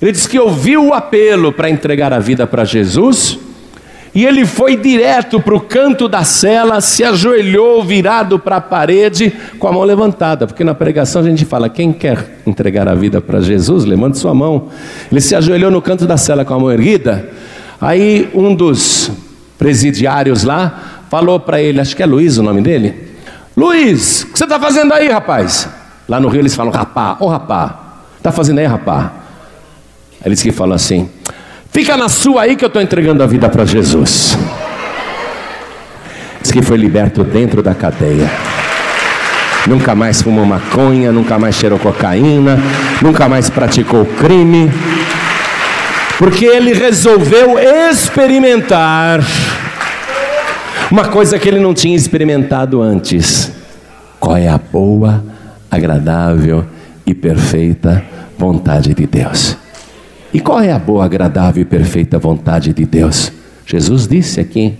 Ele 0.00 0.12
disse 0.12 0.28
que 0.28 0.38
ouviu 0.38 0.86
o 0.86 0.94
apelo 0.94 1.52
para 1.52 1.68
entregar 1.68 2.12
a 2.12 2.20
vida 2.20 2.46
para 2.46 2.64
Jesus 2.64 3.38
e 4.18 4.26
ele 4.26 4.44
foi 4.44 4.76
direto 4.76 5.40
para 5.40 5.54
o 5.54 5.60
canto 5.60 6.08
da 6.08 6.24
cela, 6.24 6.80
se 6.80 7.04
ajoelhou 7.04 7.84
virado 7.84 8.36
para 8.36 8.56
a 8.56 8.60
parede, 8.60 9.32
com 9.60 9.68
a 9.68 9.72
mão 9.72 9.84
levantada, 9.84 10.44
porque 10.44 10.64
na 10.64 10.74
pregação 10.74 11.22
a 11.22 11.24
gente 11.24 11.44
fala: 11.44 11.68
quem 11.68 11.92
quer 11.92 12.40
entregar 12.44 12.88
a 12.88 12.96
vida 12.96 13.20
para 13.20 13.40
Jesus, 13.40 13.84
levante 13.84 14.18
sua 14.18 14.34
mão. 14.34 14.70
Ele 15.08 15.20
se 15.20 15.36
ajoelhou 15.36 15.70
no 15.70 15.80
canto 15.80 16.04
da 16.04 16.16
cela 16.16 16.44
com 16.44 16.52
a 16.52 16.58
mão 16.58 16.68
erguida. 16.68 17.30
Aí 17.80 18.28
um 18.34 18.52
dos 18.56 19.08
presidiários 19.56 20.42
lá 20.42 21.04
falou 21.08 21.38
para 21.38 21.62
ele, 21.62 21.80
acho 21.80 21.94
que 21.94 22.02
é 22.02 22.06
Luiz 22.06 22.38
o 22.38 22.42
nome 22.42 22.60
dele: 22.60 22.96
Luiz, 23.56 24.22
o 24.24 24.32
que 24.32 24.38
você 24.38 24.42
está 24.42 24.58
fazendo 24.58 24.94
aí, 24.94 25.08
rapaz? 25.08 25.68
Lá 26.08 26.18
no 26.18 26.26
Rio 26.26 26.40
eles 26.40 26.56
falam: 26.56 26.72
rapá, 26.72 27.16
ô 27.20 27.26
oh, 27.26 27.28
rapá, 27.28 28.00
está 28.16 28.32
fazendo 28.32 28.58
aí, 28.58 28.66
rapá? 28.66 29.12
Aí 30.20 30.26
eles 30.26 30.42
que 30.42 30.50
falam 30.50 30.74
assim: 30.74 31.08
Fica 31.78 31.96
na 31.96 32.08
sua 32.08 32.42
aí 32.42 32.56
que 32.56 32.64
eu 32.64 32.66
estou 32.66 32.82
entregando 32.82 33.22
a 33.22 33.26
vida 33.28 33.48
para 33.48 33.64
Jesus. 33.64 34.36
Diz 36.42 36.50
que 36.50 36.60
foi 36.60 36.76
liberto 36.76 37.22
dentro 37.22 37.62
da 37.62 37.72
cadeia. 37.72 38.28
Nunca 39.64 39.94
mais 39.94 40.20
fumou 40.20 40.44
maconha, 40.44 41.12
nunca 41.12 41.38
mais 41.38 41.54
cheirou 41.54 41.78
cocaína, 41.78 42.58
nunca 43.00 43.28
mais 43.28 43.48
praticou 43.48 44.04
crime, 44.04 44.68
porque 46.18 46.46
ele 46.46 46.72
resolveu 46.72 47.56
experimentar 47.60 49.20
uma 50.90 51.04
coisa 51.04 51.38
que 51.38 51.48
ele 51.48 51.60
não 51.60 51.72
tinha 51.72 51.94
experimentado 51.94 52.82
antes. 52.82 53.52
Qual 54.18 54.36
é 54.36 54.48
a 54.48 54.58
boa, 54.58 55.22
agradável 55.70 56.66
e 57.06 57.14
perfeita 57.14 58.02
vontade 58.36 58.92
de 58.94 59.06
Deus? 59.06 59.67
E 60.32 60.40
qual 60.40 60.60
é 60.60 60.72
a 60.72 60.78
boa, 60.78 61.04
agradável 61.04 61.62
e 61.62 61.64
perfeita 61.64 62.18
vontade 62.18 62.74
de 62.74 62.84
Deus? 62.84 63.32
Jesus 63.64 64.06
disse 64.06 64.40
aqui, 64.40 64.74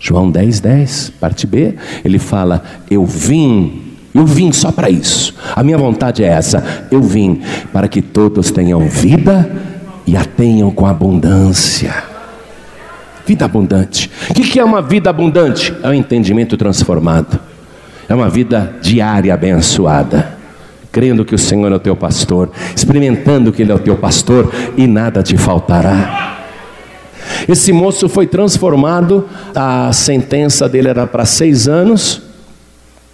João 0.00 0.30
10, 0.30 0.60
10, 0.60 1.12
parte 1.20 1.46
B, 1.46 1.74
ele 2.04 2.18
fala: 2.18 2.62
Eu 2.90 3.04
vim, 3.04 3.82
eu 4.14 4.26
vim 4.26 4.50
só 4.50 4.72
para 4.72 4.90
isso. 4.90 5.34
A 5.54 5.62
minha 5.62 5.78
vontade 5.78 6.24
é 6.24 6.28
essa: 6.28 6.86
eu 6.90 7.02
vim 7.02 7.40
para 7.72 7.86
que 7.86 8.02
todos 8.02 8.50
tenham 8.50 8.80
vida 8.88 9.50
e 10.06 10.16
a 10.16 10.24
tenham 10.24 10.70
com 10.70 10.86
abundância. 10.86 11.94
Vida 13.26 13.44
abundante. 13.44 14.10
O 14.30 14.34
que 14.34 14.58
é 14.58 14.64
uma 14.64 14.82
vida 14.82 15.10
abundante? 15.10 15.72
É 15.82 15.88
um 15.88 15.94
entendimento 15.94 16.56
transformado, 16.56 17.38
é 18.08 18.14
uma 18.14 18.28
vida 18.28 18.74
diária 18.82 19.32
abençoada 19.32 20.39
crendo 20.92 21.24
que 21.24 21.34
o 21.34 21.38
Senhor 21.38 21.70
é 21.70 21.74
o 21.76 21.80
teu 21.80 21.94
pastor, 21.94 22.50
experimentando 22.74 23.52
que 23.52 23.62
Ele 23.62 23.72
é 23.72 23.74
o 23.74 23.78
teu 23.78 23.96
pastor 23.96 24.52
e 24.76 24.86
nada 24.86 25.22
te 25.22 25.36
faltará. 25.36 26.38
Esse 27.48 27.72
moço 27.72 28.08
foi 28.08 28.26
transformado, 28.26 29.28
a 29.54 29.92
sentença 29.92 30.68
dele 30.68 30.88
era 30.88 31.06
para 31.06 31.24
seis 31.24 31.68
anos. 31.68 32.22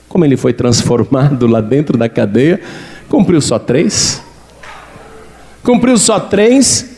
Como 0.08 0.24
ele 0.24 0.36
foi 0.36 0.52
transformado 0.52 1.46
lá 1.46 1.60
dentro 1.60 1.98
da 1.98 2.08
cadeia, 2.08 2.60
cumpriu 3.08 3.40
só 3.40 3.58
três. 3.58 4.22
Cumpriu 5.62 5.98
só 5.98 6.20
três, 6.20 6.96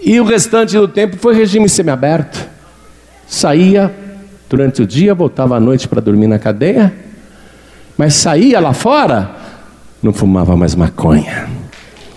e 0.00 0.20
o 0.20 0.24
restante 0.24 0.76
do 0.76 0.86
tempo 0.86 1.16
foi 1.16 1.34
regime 1.34 1.68
semiaberto. 1.68 2.38
Saía 3.26 3.94
durante 4.48 4.82
o 4.82 4.86
dia, 4.86 5.14
voltava 5.14 5.56
à 5.56 5.60
noite 5.60 5.88
para 5.88 6.00
dormir 6.00 6.26
na 6.26 6.38
cadeia, 6.38 6.94
mas 7.96 8.14
saía 8.14 8.60
lá 8.60 8.72
fora 8.72 9.37
não 10.02 10.12
fumava 10.12 10.56
mais 10.56 10.74
maconha, 10.74 11.48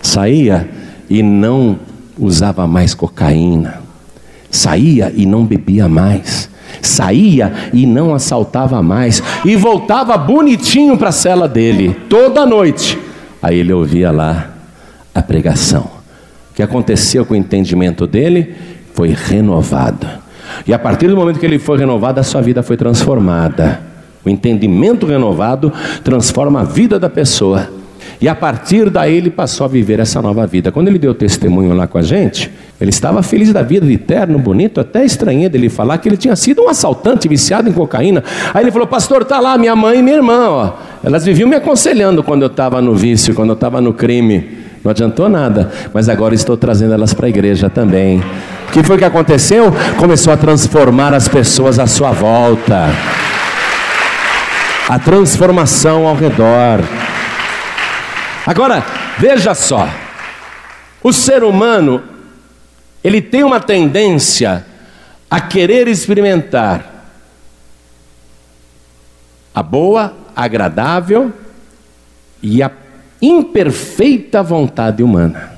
saía 0.00 0.68
e 1.08 1.22
não 1.22 1.78
usava 2.18 2.66
mais 2.66 2.94
cocaína, 2.94 3.80
saía 4.50 5.12
e 5.14 5.26
não 5.26 5.44
bebia 5.44 5.88
mais, 5.88 6.48
saía 6.80 7.52
e 7.72 7.86
não 7.86 8.14
assaltava 8.14 8.82
mais, 8.82 9.22
e 9.44 9.56
voltava 9.56 10.16
bonitinho 10.16 10.96
para 10.96 11.08
a 11.08 11.12
cela 11.12 11.48
dele, 11.48 11.96
toda 12.08 12.46
noite. 12.46 12.98
Aí 13.42 13.58
ele 13.58 13.72
ouvia 13.72 14.10
lá 14.10 14.50
a 15.14 15.20
pregação. 15.20 15.90
O 16.50 16.54
que 16.54 16.62
aconteceu 16.62 17.24
com 17.24 17.34
o 17.34 17.36
entendimento 17.36 18.06
dele 18.06 18.54
foi 18.94 19.08
renovado. 19.08 20.06
E 20.66 20.72
a 20.72 20.78
partir 20.78 21.08
do 21.08 21.16
momento 21.16 21.40
que 21.40 21.46
ele 21.46 21.58
foi 21.58 21.78
renovado, 21.78 22.20
a 22.20 22.22
sua 22.22 22.40
vida 22.40 22.62
foi 22.62 22.76
transformada. 22.76 23.91
O 24.24 24.28
entendimento 24.28 25.06
renovado 25.06 25.72
transforma 26.04 26.60
a 26.60 26.64
vida 26.64 26.98
da 26.98 27.10
pessoa. 27.10 27.68
E 28.20 28.28
a 28.28 28.36
partir 28.36 28.88
daí 28.88 29.16
ele 29.16 29.30
passou 29.30 29.64
a 29.64 29.68
viver 29.68 29.98
essa 29.98 30.22
nova 30.22 30.46
vida. 30.46 30.70
Quando 30.70 30.86
ele 30.86 30.98
deu 30.98 31.12
testemunho 31.12 31.74
lá 31.74 31.88
com 31.88 31.98
a 31.98 32.02
gente, 32.02 32.52
ele 32.80 32.90
estava 32.90 33.20
feliz 33.20 33.52
da 33.52 33.62
vida, 33.62 33.84
de 33.84 33.98
terno, 33.98 34.38
bonito, 34.38 34.80
até 34.80 35.04
estranhei 35.04 35.48
dele 35.48 35.68
falar 35.68 35.98
que 35.98 36.08
ele 36.08 36.16
tinha 36.16 36.36
sido 36.36 36.62
um 36.62 36.68
assaltante 36.68 37.26
viciado 37.26 37.68
em 37.68 37.72
cocaína. 37.72 38.22
Aí 38.54 38.62
ele 38.62 38.70
falou: 38.70 38.86
Pastor, 38.86 39.24
tá 39.24 39.40
lá 39.40 39.58
minha 39.58 39.74
mãe 39.74 39.98
e 39.98 40.02
minha 40.02 40.16
irmã, 40.16 40.48
ó. 40.50 40.72
Elas 41.02 41.24
viviam 41.24 41.48
me 41.48 41.56
aconselhando 41.56 42.22
quando 42.22 42.42
eu 42.42 42.46
estava 42.46 42.80
no 42.80 42.94
vício, 42.94 43.34
quando 43.34 43.50
eu 43.50 43.54
estava 43.54 43.80
no 43.80 43.92
crime. 43.92 44.62
Não 44.84 44.92
adiantou 44.92 45.28
nada, 45.28 45.72
mas 45.92 46.08
agora 46.08 46.32
estou 46.32 46.56
trazendo 46.56 46.94
elas 46.94 47.12
para 47.12 47.26
a 47.26 47.28
igreja 47.28 47.68
também. 47.68 48.22
O 48.68 48.72
que 48.72 48.84
foi 48.84 48.98
que 48.98 49.04
aconteceu? 49.04 49.72
Começou 49.98 50.32
a 50.32 50.36
transformar 50.36 51.12
as 51.12 51.26
pessoas 51.26 51.78
à 51.78 51.88
sua 51.88 52.12
volta 52.12 52.88
a 54.88 54.98
transformação 54.98 56.06
ao 56.06 56.14
redor. 56.14 56.80
Agora, 58.46 58.84
veja 59.18 59.54
só. 59.54 59.88
O 61.02 61.12
ser 61.12 61.44
humano, 61.44 62.02
ele 63.02 63.20
tem 63.20 63.44
uma 63.44 63.60
tendência 63.60 64.64
a 65.30 65.40
querer 65.40 65.88
experimentar 65.88 66.90
a 69.54 69.62
boa, 69.62 70.14
agradável 70.34 71.32
e 72.42 72.62
a 72.62 72.70
imperfeita 73.20 74.42
vontade 74.42 75.02
humana. 75.02 75.50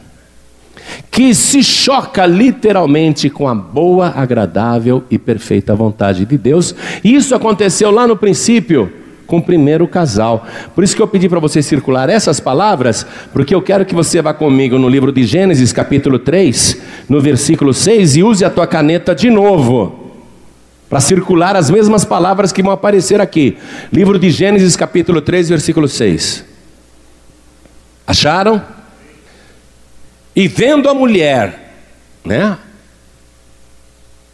que 1.10 1.34
se 1.34 1.62
choca 1.62 2.26
literalmente 2.26 3.30
com 3.30 3.48
a 3.48 3.54
boa, 3.54 4.12
agradável 4.14 5.04
e 5.10 5.16
perfeita 5.16 5.74
vontade 5.74 6.26
de 6.26 6.36
Deus. 6.36 6.74
Isso 7.02 7.34
aconteceu 7.34 7.90
lá 7.90 8.06
no 8.06 8.16
princípio 8.16 8.92
com 9.26 9.38
o 9.38 9.42
primeiro 9.42 9.86
casal. 9.88 10.46
Por 10.74 10.84
isso 10.84 10.94
que 10.94 11.02
eu 11.02 11.08
pedi 11.08 11.28
para 11.28 11.40
você 11.40 11.62
circular 11.62 12.08
essas 12.08 12.40
palavras, 12.40 13.06
porque 13.32 13.54
eu 13.54 13.62
quero 13.62 13.84
que 13.84 13.94
você 13.94 14.20
vá 14.20 14.34
comigo 14.34 14.78
no 14.78 14.88
livro 14.88 15.12
de 15.12 15.24
Gênesis, 15.24 15.72
capítulo 15.72 16.18
3, 16.18 16.80
no 17.08 17.20
versículo 17.20 17.72
6 17.72 18.16
e 18.16 18.22
use 18.22 18.44
a 18.44 18.50
tua 18.50 18.66
caneta 18.66 19.14
de 19.14 19.30
novo. 19.30 20.00
Para 20.88 21.00
circular 21.00 21.56
as 21.56 21.70
mesmas 21.70 22.04
palavras 22.04 22.52
que 22.52 22.62
vão 22.62 22.72
aparecer 22.72 23.20
aqui. 23.20 23.56
Livro 23.92 24.18
de 24.18 24.30
Gênesis, 24.30 24.76
capítulo 24.76 25.20
3, 25.20 25.48
versículo 25.48 25.88
6. 25.88 26.44
Acharam? 28.06 28.62
E 30.36 30.46
vendo 30.46 30.88
a 30.88 30.94
mulher, 30.94 31.74
né? 32.24 32.58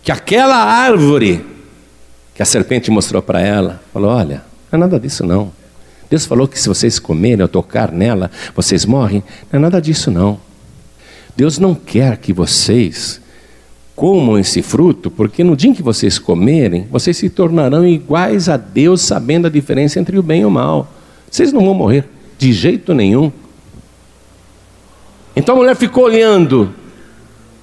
Que 0.03 0.11
aquela 0.11 0.57
árvore 0.57 1.45
que 2.35 2.43
a 2.43 2.47
serpente 2.47 2.91
mostrou 2.91 3.21
para 3.21 3.41
ela, 3.41 3.83
falou: 3.93 4.11
Olha, 4.11 4.43
não 4.71 4.79
é 4.79 4.81
nada 4.81 5.01
disso 5.01 5.25
não. 5.25 5.53
Deus 6.09 6.27
falou 6.27 6.49
que 6.49 6.59
se 6.59 6.69
vocês 6.69 6.99
comerem 6.99 7.43
ou 7.43 7.49
tocar 7.49 7.93
nela, 7.93 8.31
vocês 8.55 8.85
morrem. 8.85 9.23
Não 9.53 9.59
é 9.59 9.63
nada 9.63 9.81
disso 9.81 10.11
não. 10.11 10.41
Deus 11.37 11.59
não 11.59 11.75
quer 11.75 12.17
que 12.17 12.33
vocês 12.33 13.21
comam 13.95 14.39
esse 14.39 14.63
fruto, 14.63 15.11
porque 15.11 15.45
no 15.45 15.57
dia 15.57 15.71
em 15.71 15.75
que 15.75 15.83
vocês 15.83 16.19
comerem, 16.19 16.87
vocês 16.91 17.17
se 17.17 17.29
tornarão 17.29 17.87
iguais 17.87 18.49
a 18.49 18.57
Deus, 18.57 19.03
sabendo 19.03 19.47
a 19.47 19.51
diferença 19.51 20.01
entre 20.01 20.19
o 20.19 20.23
bem 20.23 20.41
e 20.43 20.45
o 20.45 20.51
mal. 20.51 20.93
Vocês 21.31 21.53
não 21.53 21.65
vão 21.65 21.75
morrer 21.75 22.09
de 22.39 22.53
jeito 22.53 22.95
nenhum. 22.95 23.31
Então 25.37 25.55
a 25.55 25.59
mulher 25.59 25.77
ficou 25.77 26.05
olhando. 26.05 26.75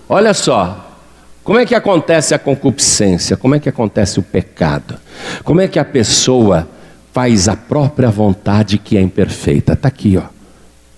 Olha 0.07 0.33
só, 0.33 0.95
como 1.43 1.59
é 1.59 1.65
que 1.65 1.75
acontece 1.75 2.33
a 2.33 2.39
concupiscência? 2.39 3.35
Como 3.35 3.55
é 3.55 3.59
que 3.59 3.67
acontece 3.67 4.19
o 4.19 4.23
pecado? 4.23 4.97
Como 5.43 5.59
é 5.59 5.67
que 5.67 5.79
a 5.79 5.85
pessoa 5.85 6.69
faz 7.17 7.47
a 7.47 7.55
própria 7.55 8.11
vontade 8.11 8.77
que 8.77 8.95
é 8.95 9.01
imperfeita? 9.01 9.73
Está 9.73 9.87
aqui, 9.87 10.15
ó. 10.17 10.25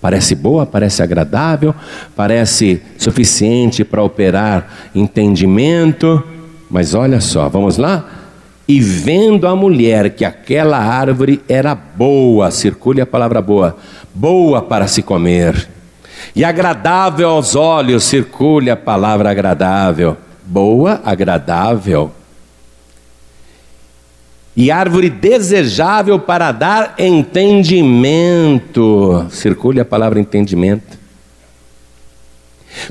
Parece 0.02 0.34
boa, 0.34 0.66
parece 0.66 1.02
agradável, 1.02 1.74
parece 2.14 2.82
suficiente 2.98 3.84
para 3.84 4.02
operar 4.02 4.90
entendimento, 4.94 6.22
mas 6.70 6.92
olha 6.92 7.22
só, 7.22 7.48
vamos 7.48 7.78
lá? 7.78 8.04
E 8.68 8.80
vendo 8.80 9.46
a 9.46 9.56
mulher 9.56 10.10
que 10.10 10.22
aquela 10.22 10.76
árvore 10.76 11.40
era 11.48 11.74
boa, 11.74 12.50
circule 12.50 13.00
a 13.00 13.06
palavra 13.06 13.40
boa, 13.40 13.78
boa 14.14 14.60
para 14.60 14.86
se 14.86 15.00
comer 15.00 15.70
e 16.36 16.44
agradável 16.44 17.30
aos 17.30 17.56
olhos, 17.56 18.04
circule 18.04 18.70
a 18.70 18.76
palavra 18.76 19.30
agradável. 19.30 20.18
Boa, 20.44 21.00
agradável. 21.02 22.12
E 24.56 24.70
árvore 24.70 25.08
desejável 25.08 26.18
para 26.18 26.52
dar 26.52 26.94
entendimento. 26.98 29.26
Circule 29.30 29.80
a 29.80 29.84
palavra 29.84 30.20
entendimento. 30.20 30.98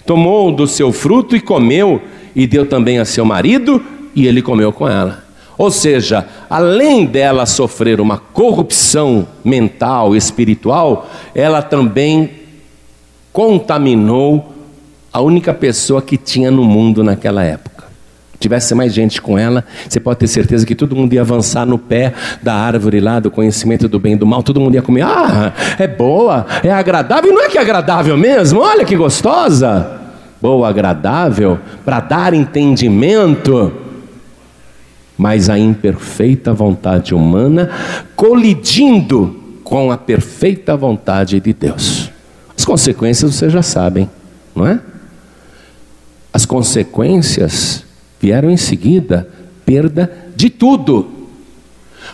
Tomou 0.05 0.51
do 0.51 0.67
seu 0.67 0.91
fruto 0.91 1.35
e 1.35 1.41
comeu, 1.41 2.01
e 2.35 2.45
deu 2.45 2.65
também 2.65 2.99
a 2.99 3.05
seu 3.05 3.25
marido, 3.25 3.83
e 4.15 4.27
ele 4.27 4.41
comeu 4.41 4.71
com 4.71 4.87
ela. 4.87 5.23
Ou 5.57 5.69
seja, 5.69 6.25
além 6.49 7.05
dela 7.05 7.45
sofrer 7.45 7.99
uma 7.99 8.17
corrupção 8.17 9.27
mental, 9.43 10.15
espiritual, 10.15 11.09
ela 11.35 11.61
também 11.61 12.31
contaminou 13.33 14.53
a 15.11 15.21
única 15.21 15.53
pessoa 15.53 16.01
que 16.01 16.15
tinha 16.15 16.49
no 16.49 16.63
mundo 16.63 17.03
naquela 17.03 17.43
época. 17.43 17.68
Tivesse 18.39 18.73
mais 18.73 18.93
gente 18.93 19.21
com 19.21 19.37
ela, 19.37 19.65
você 19.87 19.99
pode 19.99 20.19
ter 20.19 20.27
certeza 20.27 20.65
que 20.65 20.73
todo 20.73 20.95
mundo 20.95 21.13
ia 21.13 21.21
avançar 21.21 21.65
no 21.65 21.77
pé 21.77 22.13
da 22.41 22.53
árvore 22.53 22.99
lá 22.99 23.19
do 23.19 23.29
conhecimento 23.29 23.87
do 23.87 23.99
bem 23.99 24.13
e 24.13 24.15
do 24.15 24.25
mal, 24.25 24.41
todo 24.41 24.61
mundo 24.61 24.75
ia 24.75 24.81
comer. 24.81 25.01
Ah, 25.01 25.53
é 25.77 25.87
boa, 25.87 26.45
é 26.63 26.71
agradável, 26.71 27.31
e 27.31 27.33
não 27.33 27.43
é 27.43 27.49
que 27.49 27.57
é 27.57 27.61
agradável 27.61 28.17
mesmo? 28.17 28.61
Olha 28.61 28.85
que 28.85 28.95
gostosa! 28.95 29.99
Boa, 30.41 30.69
agradável, 30.69 31.59
para 31.83 31.99
dar 31.99 32.33
entendimento 32.33 33.73
mas 35.19 35.49
a 35.49 35.59
imperfeita 35.59 36.53
vontade 36.53 37.13
humana 37.13 37.69
colidindo 38.15 39.37
com 39.65 39.91
a 39.91 39.97
perfeita 39.97 40.77
vontade 40.77 41.41
de 41.41 41.51
Deus. 41.51 42.09
As 42.57 42.63
consequências 42.63 43.35
vocês 43.35 43.51
já 43.51 43.61
sabem, 43.61 44.09
não 44.55 44.65
é? 44.65 44.79
As 46.31 46.45
consequências 46.45 47.83
vieram 48.19 48.49
em 48.49 48.57
seguida 48.57 49.27
perda 49.65 50.11
de 50.35 50.49
tudo. 50.49 51.07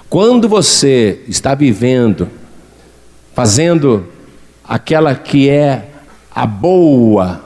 Quando 0.10 0.50
você 0.50 1.22
está 1.28 1.56
vivendo, 1.56 2.28
fazendo 3.34 4.08
aquela 4.64 5.16
que 5.16 5.50
é 5.50 5.90
a 6.34 6.46
boa, 6.46 7.42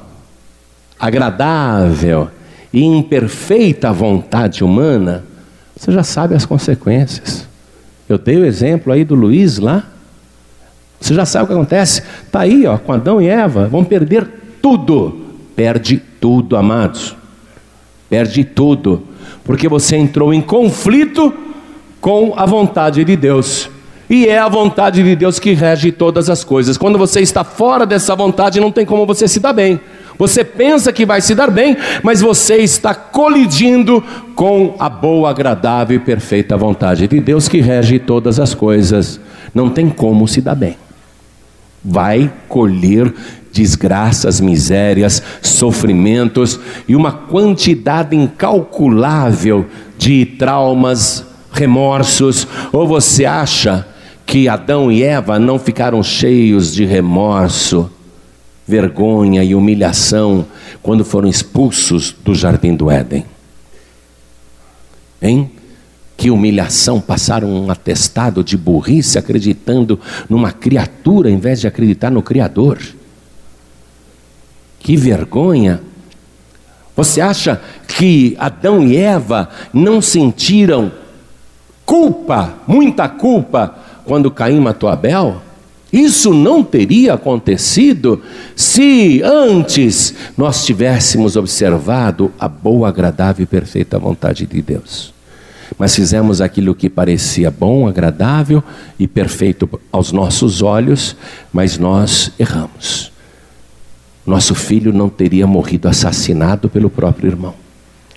agradável 1.00 2.30
e 2.74 2.84
imperfeita 2.84 3.92
vontade 3.92 4.64
humana, 4.64 5.24
você 5.76 5.92
já 5.92 6.04
sabe 6.04 6.36
as 6.36 6.46
consequências. 6.46 7.48
Eu 8.08 8.18
dei 8.18 8.38
o 8.38 8.46
exemplo 8.46 8.92
aí 8.92 9.06
do 9.06 9.14
Luiz 9.16 9.60
lá, 9.60 9.88
você 11.00 11.14
já 11.14 11.26
sabe 11.26 11.46
o 11.46 11.48
que 11.48 11.54
acontece? 11.54 12.04
Está 12.26 12.42
aí, 12.42 12.66
ó, 12.66 12.78
com 12.78 12.92
Adão 12.92 13.22
e 13.22 13.28
Eva, 13.28 13.68
vão 13.68 13.84
perder 13.84 14.28
tudo. 14.62 15.28
Perde 15.56 16.02
tudo, 16.20 16.58
amados. 16.58 17.16
Perde 18.10 18.44
tudo. 18.44 19.04
Porque 19.44 19.68
você 19.68 19.96
entrou 19.96 20.34
em 20.34 20.42
conflito 20.42 21.34
com 22.02 22.34
a 22.36 22.46
vontade 22.46 23.04
de 23.04 23.16
Deus. 23.16 23.70
E 24.10 24.26
é 24.28 24.40
a 24.40 24.48
vontade 24.48 25.04
de 25.04 25.16
Deus 25.16 25.38
que 25.38 25.54
rege 25.54 25.92
todas 25.92 26.30
as 26.30 26.44
coisas. 26.44 26.78
Quando 26.78 26.98
você 26.98 27.22
está 27.22 27.44
fora 27.44 27.86
dessa 27.86 28.16
vontade, 28.16 28.60
não 28.60 28.72
tem 28.72 28.86
como 28.86 29.06
você 29.06 29.28
se 29.28 29.40
dar 29.40 29.54
bem. 29.54 29.80
Você 30.18 30.44
pensa 30.44 30.92
que 30.92 31.06
vai 31.06 31.22
se 31.22 31.36
dar 31.36 31.50
bem, 31.52 31.78
mas 32.04 32.20
você 32.20 32.58
está 32.58 32.94
colidindo 32.94 34.04
com 34.36 34.76
a 34.80 34.90
boa, 34.90 35.30
agradável 35.30 35.96
e 35.96 36.00
perfeita 36.00 36.58
vontade 36.58 37.08
de 37.08 37.20
Deus 37.22 37.48
que 37.48 37.62
rege 37.62 38.00
todas 38.00 38.40
as 38.40 38.54
coisas. 38.54 39.20
Não 39.54 39.70
tem 39.70 39.90
como 39.90 40.28
se 40.28 40.42
dar 40.42 40.56
bem 40.56 40.76
vai 41.84 42.32
colher 42.48 43.14
desgraças, 43.52 44.40
misérias, 44.40 45.22
sofrimentos 45.42 46.60
e 46.88 46.96
uma 46.96 47.12
quantidade 47.12 48.16
incalculável 48.16 49.66
de 49.98 50.26
traumas, 50.26 51.26
remorsos. 51.52 52.48
Ou 52.72 52.88
você 52.88 53.26
acha 53.26 53.88
que 54.26 54.48
Adão 54.48 54.92
e 54.92 55.04
Eva 55.04 55.40
não 55.40 55.58
ficaram 55.58 56.04
cheios 56.04 56.74
de 56.74 56.86
remorso, 56.86 57.92
vergonha 58.68 59.44
e 59.44 59.56
humilhação 59.56 60.46
quando 60.84 61.04
foram 61.04 61.28
expulsos 61.28 62.16
do 62.24 62.36
jardim 62.36 62.76
do 62.76 62.92
Éden? 62.92 63.26
Hein? 65.22 65.52
Que 66.20 66.30
humilhação, 66.30 67.00
passaram 67.00 67.48
um 67.50 67.72
atestado 67.72 68.44
de 68.44 68.58
burrice 68.58 69.18
acreditando 69.18 69.98
numa 70.30 70.52
criatura 70.52 71.32
em 71.32 71.38
vez 71.38 71.62
de 71.62 71.68
acreditar 71.68 72.12
no 72.12 72.22
Criador. 72.22 72.78
Que 74.80 74.98
vergonha. 74.98 75.82
Você 76.94 77.22
acha 77.22 77.62
que 77.88 78.36
Adão 78.38 78.86
e 78.86 78.98
Eva 78.98 79.48
não 79.72 80.02
sentiram 80.02 80.92
culpa, 81.86 82.54
muita 82.68 83.08
culpa, 83.08 83.74
quando 84.04 84.30
Caim 84.30 84.60
matou 84.60 84.90
Abel? 84.90 85.42
Isso 85.92 86.34
não 86.34 86.66
teria 86.66 87.14
acontecido 87.14 88.22
se 88.58 89.22
antes 89.24 90.14
nós 90.38 90.66
tivéssemos 90.66 91.38
observado 91.38 92.30
a 92.38 92.50
boa, 92.50 92.90
agradável 92.90 93.44
e 93.44 93.48
perfeita 93.48 93.98
vontade 93.98 94.46
de 94.46 94.62
Deus 94.62 95.18
mas 95.80 95.96
fizemos 95.96 96.42
aquilo 96.42 96.76
que 96.76 96.90
parecia 96.90 97.50
bom, 97.50 97.88
agradável 97.88 98.62
e 99.00 99.08
perfeito 99.08 99.80
aos 99.90 100.12
nossos 100.12 100.62
olhos, 100.62 101.16
mas 101.54 101.78
nós 101.78 102.34
erramos. 102.38 103.14
Nosso 104.26 104.54
filho 104.54 104.92
não 104.92 105.08
teria 105.08 105.48
morrido 105.48 105.88
assassinado 105.88 106.68
pelo 106.68 106.90
próprio 106.90 107.30
irmão. 107.30 107.56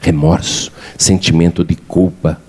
Remorso, 0.00 0.72
sentimento 0.98 1.62
de 1.64 1.76
culpa 1.76 2.40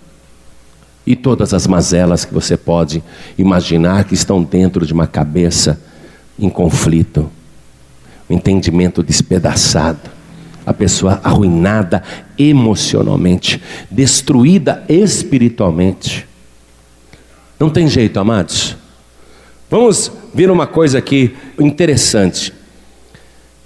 e 1.06 1.15
todas 1.15 1.54
as 1.54 1.67
mazelas 1.67 2.26
que 2.26 2.34
você 2.34 2.58
pode 2.58 3.04
imaginar 3.38 4.06
que 4.06 4.15
estão 4.15 4.41
dentro 4.41 4.84
de 4.84 4.93
uma 4.93 5.06
cabeça 5.06 5.80
em 6.39 6.49
conflito, 6.49 7.30
um 8.28 8.34
entendimento 8.34 9.04
despedaçado 9.04 10.12
a 10.65 10.73
pessoa 10.73 11.19
arruinada 11.23 12.04
emocionalmente, 12.38 13.62
destruída 13.89 14.84
espiritualmente. 14.88 16.26
Não 17.60 17.69
tem 17.69 17.88
jeito, 17.88 18.19
amados. 18.19 18.76
Vamos 19.69 20.12
ver 20.34 20.52
uma 20.52 20.67
coisa 20.67 20.97
aqui 20.97 21.34
interessante. 21.60 22.54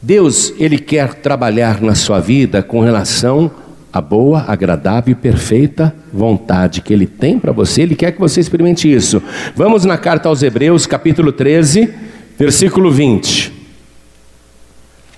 Deus, 0.02 0.54
Ele 0.58 0.78
quer 0.78 1.16
trabalhar 1.16 1.82
na 1.82 1.96
sua 1.96 2.20
vida 2.20 2.62
com 2.62 2.82
relação 2.82 3.52
à 3.92 4.00
boa, 4.00 4.46
agradável 4.48 5.12
e 5.12 5.16
perfeita 5.16 5.94
vontade 6.14 6.82
que 6.82 6.94
Ele 6.94 7.08
tem 7.08 7.40
para 7.40 7.52
você, 7.52 7.82
Ele 7.82 7.96
quer 7.96 8.12
que 8.12 8.20
você 8.20 8.40
experimente 8.40 8.92
isso. 8.92 9.22
Vamos 9.56 9.84
na 9.84 9.98
carta 9.98 10.30
aos 10.30 10.44
Hebreus, 10.44 10.86
capítulo 10.86 11.32
13, 11.32 11.94
versículo 12.38 12.92
20. 12.92 13.57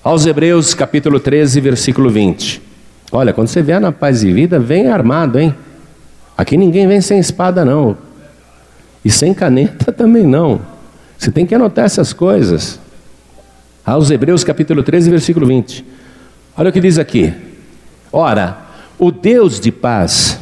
Aos 0.02 0.26
Hebreus, 0.26 0.74
capítulo 0.74 1.20
13, 1.20 1.60
versículo 1.60 2.10
20. 2.10 2.62
Olha, 3.12 3.34
quando 3.34 3.50
você 3.50 3.62
vier 3.62 3.82
na 3.82 3.92
paz 3.92 4.24
e 4.24 4.32
vida, 4.32 4.58
vem 4.58 4.88
armado, 4.88 5.38
hein? 5.38 5.54
Aqui 6.38 6.56
ninguém 6.56 6.88
vem 6.88 7.02
sem 7.02 7.20
espada, 7.20 7.66
não. 7.66 7.98
E 9.04 9.12
sem 9.12 9.34
caneta 9.34 9.92
também 9.92 10.24
não. 10.24 10.62
Você 11.18 11.30
tem 11.30 11.46
que 11.46 11.54
anotar 11.54 11.84
essas 11.84 12.14
coisas. 12.14 12.80
Aos 13.86 14.10
Hebreus 14.10 14.42
capítulo 14.42 14.84
13, 14.84 15.10
versículo 15.10 15.46
20. 15.46 15.86
Olha 16.56 16.70
o 16.70 16.74
que 16.74 16.80
diz 16.80 16.98
aqui. 16.98 17.34
Ora, 18.10 18.58
o 18.98 19.12
Deus 19.12 19.60
de 19.60 19.70
paz, 19.70 20.40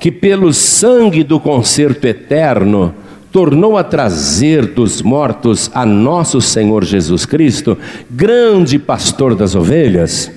que 0.00 0.10
pelo 0.10 0.54
sangue 0.54 1.22
do 1.22 1.38
concerto 1.38 2.06
eterno 2.06 2.94
tornou 3.32 3.78
a 3.78 3.82
trazer 3.82 4.66
dos 4.66 5.00
mortos 5.00 5.70
a 5.74 5.86
nosso 5.86 6.40
Senhor 6.40 6.84
Jesus 6.84 7.24
Cristo, 7.24 7.78
grande 8.10 8.78
pastor 8.78 9.34
das 9.34 9.54
ovelhas, 9.54 10.30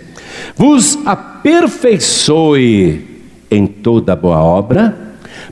vos 0.55 0.97
aperfeiçoe 1.05 3.05
em 3.51 3.67
toda 3.67 4.15
boa 4.15 4.41
obra, 4.41 4.97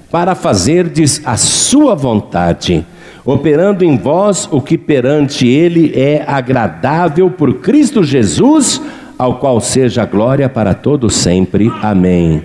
para 0.10 0.36
fazerdes 0.36 1.22
a 1.26 1.36
sua 1.36 1.96
vontade, 1.96 2.86
operando 3.26 3.84
em 3.84 3.98
vós 3.98 4.48
o 4.52 4.62
que 4.62 4.78
perante 4.78 5.48
ele 5.48 5.92
é 5.96 6.24
agradável 6.26 7.30
por 7.30 7.56
Cristo 7.56 8.04
Jesus, 8.04 8.82
ao 9.18 9.40
qual 9.40 9.60
seja 9.60 10.06
glória 10.06 10.48
para 10.48 10.74
todos 10.74 11.16
sempre. 11.16 11.72
Amém. 11.82 12.44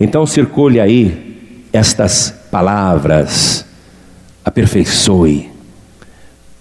Então 0.00 0.26
circule 0.26 0.80
aí 0.80 1.68
estas 1.72 2.34
palavras: 2.50 3.64
aperfeiçoe, 4.44 5.50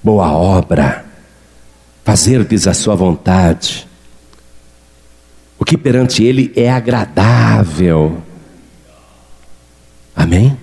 boa 0.02 0.32
obra, 0.32 1.06
fazerdes 2.04 2.68
a 2.68 2.74
sua 2.74 2.96
vontade, 2.96 3.88
o 5.60 5.66
que 5.66 5.78
perante 5.78 6.24
ele 6.24 6.52
é 6.56 6.70
agradável. 6.70 8.18
Amém? 10.16 10.58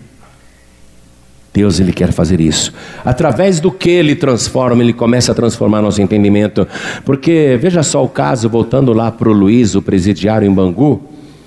Deus 1.53 1.81
ele 1.81 1.93
quer 1.93 2.13
fazer 2.13 2.41
isso. 2.41 2.73
Através 3.05 3.59
do 3.59 3.73
que 3.73 3.91
ele 3.91 4.15
transforma, 4.15 4.83
ele 4.83 4.93
começa 4.93 5.33
a 5.33 5.35
transformar 5.35 5.83
nosso 5.83 6.01
entendimento. 6.01 6.67
Porque 7.05 7.59
veja 7.61 7.83
só 7.83 8.05
o 8.05 8.09
caso, 8.09 8.49
voltando 8.49 8.93
lá 8.93 9.11
para 9.11 9.29
o 9.29 9.33
Luiz, 9.33 9.75
o 9.75 9.83
presidiário 9.83 10.47
em 10.47 10.55
Bangu. 10.55 11.03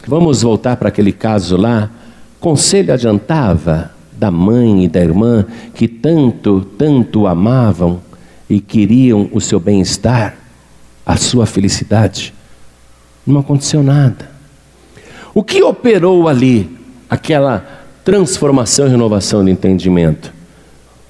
Vamos 0.05 0.41
voltar 0.41 0.75
para 0.75 0.89
aquele 0.89 1.13
caso 1.13 1.55
lá. 1.55 1.89
Conselho 2.39 2.93
adiantava 2.93 3.92
da 4.23 4.31
mãe 4.31 4.85
e 4.85 4.87
da 4.87 5.01
irmã 5.01 5.45
que 5.75 5.85
tanto, 5.85 6.61
tanto 6.77 7.27
amavam 7.27 7.99
e 8.49 8.61
queriam 8.61 9.29
o 9.33 9.41
seu 9.41 9.59
bem-estar, 9.59 10.37
a 11.05 11.17
sua 11.17 11.45
felicidade. 11.45 12.33
Não 13.27 13.41
aconteceu 13.41 13.83
nada. 13.83 14.31
O 15.33 15.43
que 15.43 15.61
operou 15.61 16.29
ali, 16.29 16.69
aquela 17.09 17.83
transformação 18.05 18.87
e 18.87 18.91
renovação 18.91 19.43
de 19.43 19.51
entendimento. 19.51 20.33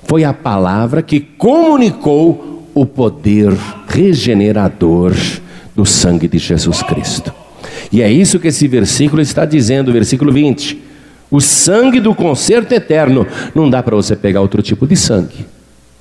Foi 0.05 0.23
a 0.23 0.33
palavra 0.33 1.03
que 1.03 1.19
comunicou 1.19 2.67
o 2.73 2.83
poder 2.83 3.53
regenerador 3.87 5.13
do 5.75 5.85
sangue 5.85 6.27
de 6.27 6.39
Jesus 6.39 6.81
Cristo. 6.81 7.31
E 7.91 8.01
é 8.01 8.11
isso 8.11 8.39
que 8.39 8.47
esse 8.47 8.67
versículo 8.67 9.21
está 9.21 9.45
dizendo, 9.45 9.93
versículo 9.93 10.31
20. 10.31 10.92
O 11.33 11.41
sangue 11.41 11.99
do 11.99 12.13
concerto 12.13 12.75
eterno. 12.75 13.25
Não 13.55 13.67
dá 13.67 13.81
para 13.81 13.95
você 13.95 14.15
pegar 14.15 14.39
outro 14.39 14.61
tipo 14.61 14.85
de 14.85 14.95
sangue. 14.95 15.47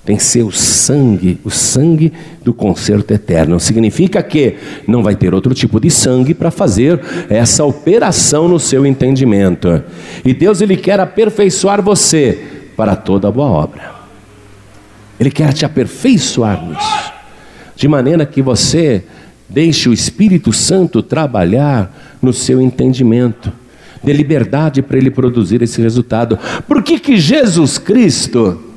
Tem 0.05 0.15
que 0.15 0.23
ser 0.23 0.43
o 0.43 0.53
sangue, 0.53 1.41
o 1.43 1.51
sangue 1.51 2.13
do 2.45 2.53
concerto 2.53 3.15
eterno. 3.15 3.59
Significa 3.59 4.23
que 4.23 4.57
não 4.87 5.03
vai 5.03 5.17
ter 5.17 5.33
outro 5.33 5.55
tipo 5.55 5.81
de 5.81 5.91
sangue 5.91 6.35
para 6.35 6.51
fazer 6.51 7.01
essa 7.31 7.65
operação 7.65 8.47
no 8.47 8.61
seu 8.61 8.85
entendimento. 8.85 9.83
E 10.23 10.35
Deus 10.35 10.61
ele 10.61 10.77
quer 10.77 11.01
aperfeiçoar 11.01 11.81
você 11.81 12.39
para 12.77 12.95
toda 12.95 13.31
boa 13.31 13.49
obra. 13.49 13.91
Ele 15.19 15.31
quer 15.31 15.55
te 15.55 15.65
aperfeiçoar 15.65 16.63
nisso, 16.63 17.13
de 17.75 17.89
maneira 17.89 18.27
que 18.27 18.43
você 18.43 19.03
deixe 19.49 19.89
o 19.89 19.95
Espírito 19.95 20.53
Santo 20.53 21.03
trabalhar 21.03 22.19
no 22.21 22.35
seu 22.35 22.61
entendimento, 22.61 23.51
dê 24.03 24.13
liberdade 24.13 24.83
para 24.83 24.99
ele 24.99 25.11
produzir 25.11 25.63
esse 25.63 25.81
resultado. 25.81 26.39
Por 26.67 26.83
que 26.83 26.99
que 26.99 27.17
Jesus 27.17 27.79
Cristo 27.79 28.73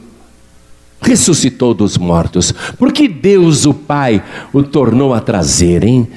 ressuscitou 1.05 1.73
dos 1.73 1.97
mortos. 1.97 2.51
Por 2.77 2.91
que 2.91 3.07
Deus, 3.07 3.65
o 3.65 3.73
Pai, 3.73 4.23
o 4.51 4.63
tornou 4.63 5.13
a 5.13 5.19
trazer, 5.19 5.83
hein? 5.83 6.07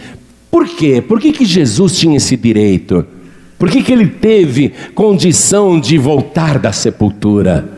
Por 0.51 0.67
quê? 0.67 1.03
Por 1.07 1.21
que, 1.21 1.33
que 1.33 1.45
Jesus 1.45 1.99
tinha 1.99 2.17
esse 2.17 2.37
direito? 2.37 3.05
Por 3.59 3.69
que, 3.71 3.83
que 3.83 3.93
ele 3.93 4.07
teve 4.07 4.73
condição 4.95 5.79
de 5.79 5.99
voltar 5.99 6.59
da 6.59 6.73
sepultura? 6.73 7.69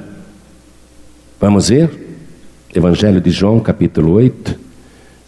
Vamos 1.41 1.69
ver? 1.69 1.91
Evangelho 2.73 3.21
de 3.21 3.31
João, 3.31 3.59
capítulo 3.59 4.13
8, 4.13 4.61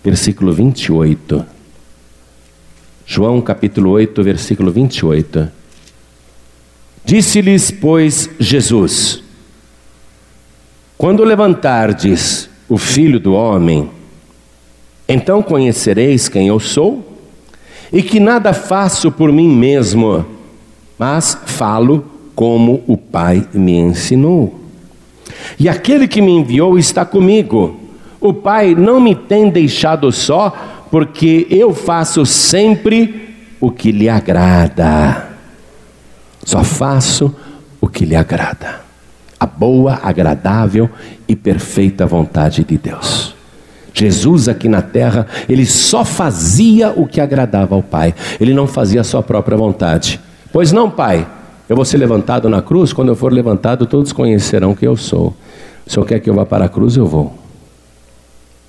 versículo 0.04 0.52
28. 0.52 1.44
João, 3.04 3.40
capítulo 3.40 3.90
8, 3.90 4.22
versículo 4.22 4.70
28. 4.70 5.61
Disse-lhes, 7.04 7.70
pois, 7.70 8.30
Jesus: 8.38 9.22
quando 11.02 11.24
levantardes 11.24 12.48
o 12.68 12.78
filho 12.78 13.18
do 13.18 13.34
homem, 13.34 13.90
então 15.08 15.42
conhecereis 15.42 16.28
quem 16.28 16.46
eu 16.46 16.60
sou, 16.60 17.18
e 17.92 18.04
que 18.04 18.20
nada 18.20 18.52
faço 18.52 19.10
por 19.10 19.32
mim 19.32 19.48
mesmo, 19.48 20.24
mas 20.96 21.36
falo 21.44 22.04
como 22.36 22.84
o 22.86 22.96
Pai 22.96 23.44
me 23.52 23.72
ensinou. 23.72 24.60
E 25.58 25.68
aquele 25.68 26.06
que 26.06 26.22
me 26.22 26.30
enviou 26.30 26.78
está 26.78 27.04
comigo. 27.04 27.80
O 28.20 28.32
Pai 28.32 28.72
não 28.72 29.00
me 29.00 29.16
tem 29.16 29.50
deixado 29.50 30.12
só, 30.12 30.86
porque 30.88 31.48
eu 31.50 31.74
faço 31.74 32.24
sempre 32.24 33.34
o 33.60 33.72
que 33.72 33.90
lhe 33.90 34.08
agrada. 34.08 35.31
Só 36.44 36.64
faço 36.64 37.34
o 37.80 37.88
que 37.88 38.04
lhe 38.04 38.16
agrada 38.16 38.82
a 39.42 39.46
boa, 39.46 39.98
agradável 40.04 40.88
e 41.26 41.34
perfeita 41.34 42.06
vontade 42.06 42.62
de 42.62 42.78
Deus. 42.78 43.34
Jesus 43.92 44.48
aqui 44.48 44.68
na 44.68 44.80
terra, 44.80 45.26
ele 45.48 45.66
só 45.66 46.04
fazia 46.04 46.92
o 46.94 47.08
que 47.08 47.20
agradava 47.20 47.74
ao 47.74 47.82
Pai, 47.82 48.14
ele 48.40 48.54
não 48.54 48.68
fazia 48.68 49.00
a 49.00 49.04
sua 49.04 49.20
própria 49.20 49.56
vontade. 49.56 50.20
Pois 50.52 50.70
não, 50.70 50.88
Pai, 50.88 51.26
eu 51.68 51.74
vou 51.74 51.84
ser 51.84 51.96
levantado 51.96 52.48
na 52.48 52.62
cruz, 52.62 52.92
quando 52.92 53.08
eu 53.08 53.16
for 53.16 53.32
levantado, 53.32 53.84
todos 53.84 54.12
conhecerão 54.12 54.76
que 54.76 54.86
eu 54.86 54.96
sou. 54.96 55.34
Se 55.88 55.94
Senhor 55.94 56.06
quer 56.06 56.20
que 56.20 56.30
eu 56.30 56.34
vá 56.34 56.46
para 56.46 56.66
a 56.66 56.68
cruz, 56.68 56.96
eu 56.96 57.06
vou. 57.06 57.36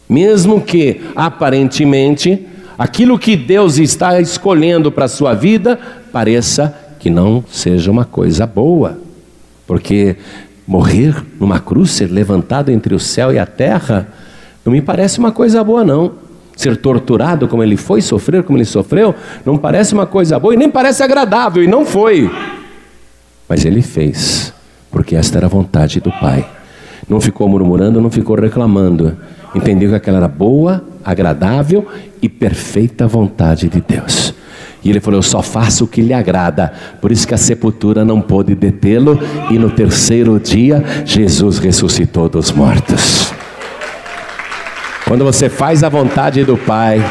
Mesmo 0.09 0.59
que 0.59 1.01
aparentemente 1.15 2.47
aquilo 2.79 3.19
que 3.19 3.37
Deus 3.37 3.77
está 3.77 4.19
escolhendo 4.19 4.91
para 4.91 5.05
a 5.05 5.07
sua 5.07 5.35
vida 5.35 5.79
pareça 6.11 6.82
que 7.03 7.09
não 7.09 7.43
seja 7.51 7.91
uma 7.91 8.05
coisa 8.05 8.47
boa, 8.47 8.97
porque 9.67 10.15
morrer 10.65 11.21
numa 11.37 11.59
cruz, 11.59 11.91
ser 11.91 12.09
levantado 12.09 12.71
entre 12.71 12.95
o 12.95 12.99
céu 12.99 13.33
e 13.33 13.37
a 13.37 13.45
terra, 13.45 14.07
não 14.63 14.71
me 14.71 14.81
parece 14.81 15.19
uma 15.19 15.29
coisa 15.29 15.61
boa, 15.65 15.83
não. 15.83 16.13
Ser 16.55 16.77
torturado 16.77 17.45
como 17.45 17.61
ele 17.61 17.75
foi, 17.75 18.01
sofrer 18.01 18.41
como 18.43 18.57
ele 18.57 18.63
sofreu, 18.63 19.13
não 19.45 19.57
parece 19.57 19.93
uma 19.93 20.05
coisa 20.05 20.39
boa 20.39 20.53
e 20.53 20.57
nem 20.57 20.69
parece 20.69 21.03
agradável, 21.03 21.61
e 21.61 21.67
não 21.67 21.85
foi. 21.85 22.31
Mas 23.49 23.65
ele 23.65 23.81
fez, 23.81 24.53
porque 24.89 25.13
esta 25.13 25.39
era 25.39 25.47
a 25.47 25.49
vontade 25.49 25.99
do 25.99 26.09
Pai. 26.09 26.49
Não 27.09 27.19
ficou 27.19 27.49
murmurando, 27.49 27.99
não 27.99 28.09
ficou 28.09 28.37
reclamando. 28.37 29.17
Entendeu 29.53 29.89
que 29.89 29.95
aquela 29.95 30.19
era 30.19 30.27
boa, 30.29 30.81
agradável 31.03 31.85
e 32.21 32.29
perfeita 32.29 33.05
vontade 33.05 33.67
de 33.67 33.81
Deus. 33.81 34.33
E 34.83 34.89
ele 34.89 34.99
falou: 34.99 35.19
Eu 35.19 35.23
só 35.23 35.41
faço 35.41 35.85
o 35.85 35.87
que 35.87 36.01
lhe 36.01 36.13
agrada. 36.13 36.73
Por 36.99 37.11
isso 37.11 37.27
que 37.27 37.33
a 37.33 37.37
sepultura 37.37 38.03
não 38.03 38.19
pôde 38.19 38.53
detê-lo. 38.53 39.19
E 39.49 39.57
no 39.57 39.69
terceiro 39.69 40.39
dia, 40.39 40.83
Jesus 41.05 41.59
ressuscitou 41.59 42.27
dos 42.27 42.51
mortos. 42.51 43.33
Quando 45.07 45.23
você 45.23 45.49
faz 45.49 45.83
a 45.83 45.89
vontade 45.89 46.43
do 46.43 46.57
Pai, 46.57 47.01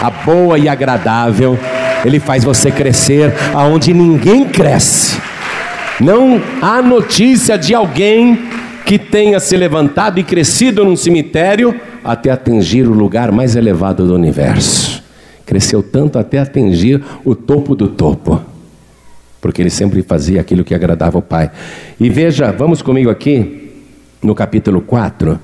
a 0.00 0.10
boa 0.10 0.58
e 0.58 0.68
agradável, 0.68 1.58
Ele 2.04 2.18
faz 2.18 2.44
você 2.44 2.70
crescer 2.70 3.32
aonde 3.54 3.92
ninguém 3.92 4.44
cresce. 4.44 5.20
Não 6.00 6.40
há 6.60 6.82
notícia 6.82 7.56
de 7.56 7.74
alguém 7.74 8.38
que 8.84 8.98
tenha 8.98 9.40
se 9.40 9.56
levantado 9.56 10.20
e 10.20 10.22
crescido 10.22 10.84
num 10.84 10.94
cemitério 10.94 11.74
até 12.04 12.30
atingir 12.30 12.86
o 12.86 12.92
lugar 12.92 13.32
mais 13.32 13.56
elevado 13.56 14.06
do 14.06 14.14
universo. 14.14 14.95
Cresceu 15.46 15.82
tanto 15.82 16.18
até 16.18 16.38
atingir 16.38 17.02
o 17.24 17.34
topo 17.34 17.74
do 17.74 17.88
topo. 17.88 18.42
Porque 19.40 19.62
ele 19.62 19.70
sempre 19.70 20.02
fazia 20.02 20.40
aquilo 20.40 20.64
que 20.64 20.74
agradava 20.74 21.16
ao 21.16 21.22
Pai. 21.22 21.50
E 21.98 22.10
veja, 22.10 22.52
vamos 22.52 22.82
comigo 22.82 23.08
aqui 23.08 23.70
no 24.20 24.34
capítulo 24.34 24.80
4, 24.80 25.38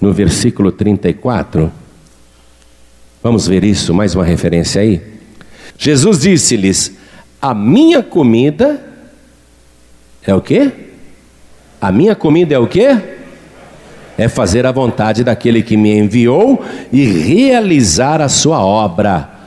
no 0.00 0.12
versículo 0.12 0.70
34. 0.70 1.70
Vamos 3.22 3.48
ver 3.48 3.64
isso, 3.64 3.92
mais 3.92 4.14
uma 4.14 4.24
referência 4.24 4.80
aí. 4.80 5.02
Jesus 5.76 6.20
disse-lhes: 6.20 6.96
A 7.42 7.52
minha 7.52 8.02
comida 8.02 8.80
é 10.24 10.34
o 10.34 10.40
quê? 10.40 10.70
A 11.80 11.92
minha 11.92 12.14
comida 12.14 12.54
é 12.54 12.58
o 12.58 12.66
quê? 12.66 12.96
É 14.16 14.28
fazer 14.28 14.66
a 14.66 14.72
vontade 14.72 15.22
daquele 15.22 15.62
que 15.62 15.76
me 15.76 15.96
enviou 15.96 16.64
e 16.92 17.04
realizar 17.04 18.20
a 18.20 18.28
sua 18.28 18.64
obra, 18.64 19.37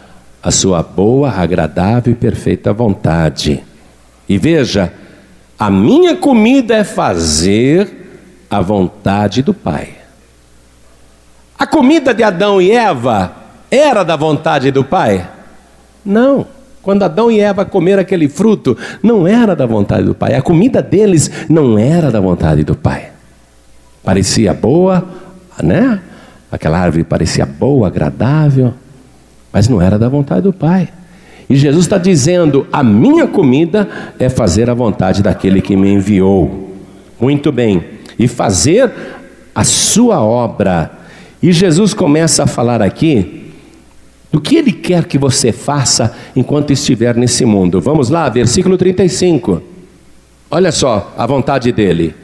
a 0.41 0.49
sua 0.49 0.82
boa, 0.82 1.30
agradável 1.30 2.13
e 2.13 2.15
perfeita 2.15 2.73
vontade. 2.73 3.63
E 4.27 4.38
veja, 4.38 4.91
a 5.58 5.69
minha 5.69 6.15
comida 6.15 6.75
é 6.75 6.84
fazer 6.84 8.45
a 8.49 8.60
vontade 8.62 9.41
do 9.41 9.54
Pai. 9.54 9.89
A 11.58 11.67
comida 11.67 12.13
de 12.13 12.23
Adão 12.23 12.60
e 12.60 12.71
Eva 12.71 13.34
era 13.69 14.04
da 14.04 14.15
vontade 14.15 14.71
do 14.71 14.84
Pai? 14.84 15.30
Não. 16.04 16.47
Quando 16.82 17.04
Adão 17.04 17.30
e 17.30 17.39
Eva 17.39 17.63
comeram 17.63 18.01
aquele 18.01 18.27
fruto, 18.27 18.75
não 19.04 19.27
era 19.27 19.56
da 19.56 19.67
vontade 19.67 20.04
do 20.04 20.15
Pai. 20.15 20.34
A 20.34 20.41
comida 20.41 20.82
deles 20.82 21.30
não 21.47 21.77
era 21.77 22.10
da 22.10 22.19
vontade 22.19 22.63
do 22.63 22.75
Pai. 22.75 23.12
Parecia 24.04 24.51
boa, 24.54 25.08
né? 25.62 26.01
Aquela 26.51 26.80
árvore 26.80 27.04
parecia 27.04 27.45
boa, 27.45 27.88
agradável, 27.88 28.73
mas 29.52 29.68
não 29.68 29.82
era 29.82 29.98
da 29.98 30.08
vontade 30.08 30.42
do 30.42 30.54
Pai. 30.54 30.90
E 31.50 31.56
Jesus 31.56 31.86
está 31.86 31.98
dizendo: 31.98 32.66
a 32.72 32.84
minha 32.84 33.28
comida 33.28 33.88
é 34.18 34.30
fazer 34.30 34.70
a 34.70 34.74
vontade 34.74 35.22
daquele 35.22 35.62
que 35.62 35.76
me 35.76 35.92
enviou. 35.92 36.70
Muito 37.20 37.52
bem, 37.52 37.84
e 38.18 38.28
fazer 38.28 38.92
a 39.54 39.64
sua 39.64 40.22
obra. 40.22 40.92
E 41.44 41.52
Jesus 41.52 41.94
começa 41.94 42.44
a 42.44 42.48
falar 42.48 42.82
aqui 42.82 43.52
do 44.32 44.40
que 44.40 44.56
Ele 44.56 44.72
quer 44.72 45.06
que 45.06 45.18
você 45.18 45.52
faça 45.52 46.16
enquanto 46.36 46.72
estiver 46.72 47.16
nesse 47.16 47.44
mundo. 47.46 47.82
Vamos 47.82 48.10
lá, 48.10 48.30
versículo 48.30 48.78
35. 48.78 49.62
Olha 50.50 50.72
só 50.72 51.14
a 51.18 51.26
vontade 51.26 51.72
dele. 51.72 52.16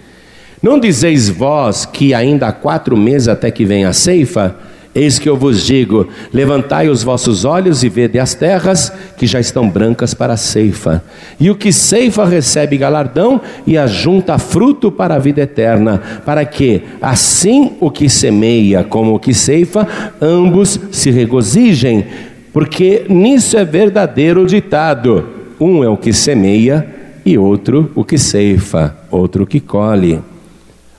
Não 0.62 0.80
dizeis 0.80 1.30
vós 1.30 1.86
que 1.86 2.14
ainda 2.14 2.48
há 2.48 2.52
quatro 2.52 2.96
meses 2.98 3.28
até 3.28 3.52
que 3.52 3.66
venha 3.66 3.90
a 3.90 3.94
ceifa? 3.94 4.56
Eis 4.98 5.20
que 5.20 5.30
eu 5.30 5.38
vos 5.38 5.64
digo: 5.64 6.08
levantai 6.34 6.90
os 6.90 7.04
vossos 7.04 7.46
olhos 7.46 7.84
e 7.84 7.90
vede 7.90 8.18
as 8.18 8.34
terras 8.34 8.92
que 9.16 9.28
já 9.28 9.40
estão 9.40 9.70
brancas 9.70 10.16
para 10.16 10.34
a 10.34 10.38
ceifa. 10.38 11.04
E 11.40 11.52
o 11.52 11.56
que 11.56 11.72
ceifa 11.72 12.26
recebe 12.26 12.78
galardão 12.78 13.40
e 13.68 13.78
ajunta 13.78 14.40
fruto 14.40 14.92
para 14.92 15.14
a 15.14 15.20
vida 15.20 15.42
eterna, 15.42 16.02
para 16.26 16.44
que, 16.44 16.82
assim 17.00 17.74
o 17.80 17.92
que 17.92 18.10
semeia 18.10 18.84
como 18.84 19.14
o 19.14 19.20
que 19.20 19.36
ceifa, 19.36 19.88
ambos 20.20 20.80
se 20.92 21.12
regozijem, 21.12 22.04
porque 22.52 23.06
nisso 23.08 23.56
é 23.56 23.64
verdadeiro 23.64 24.42
o 24.42 24.48
ditado: 24.48 25.28
um 25.60 25.84
é 25.84 25.88
o 25.88 25.96
que 25.96 26.12
semeia 26.12 26.88
e 27.24 27.38
outro 27.38 27.92
o 27.94 28.04
que 28.04 28.18
ceifa, 28.18 28.98
outro 29.12 29.44
o 29.44 29.48
que 29.48 29.60
colhe. 29.60 30.20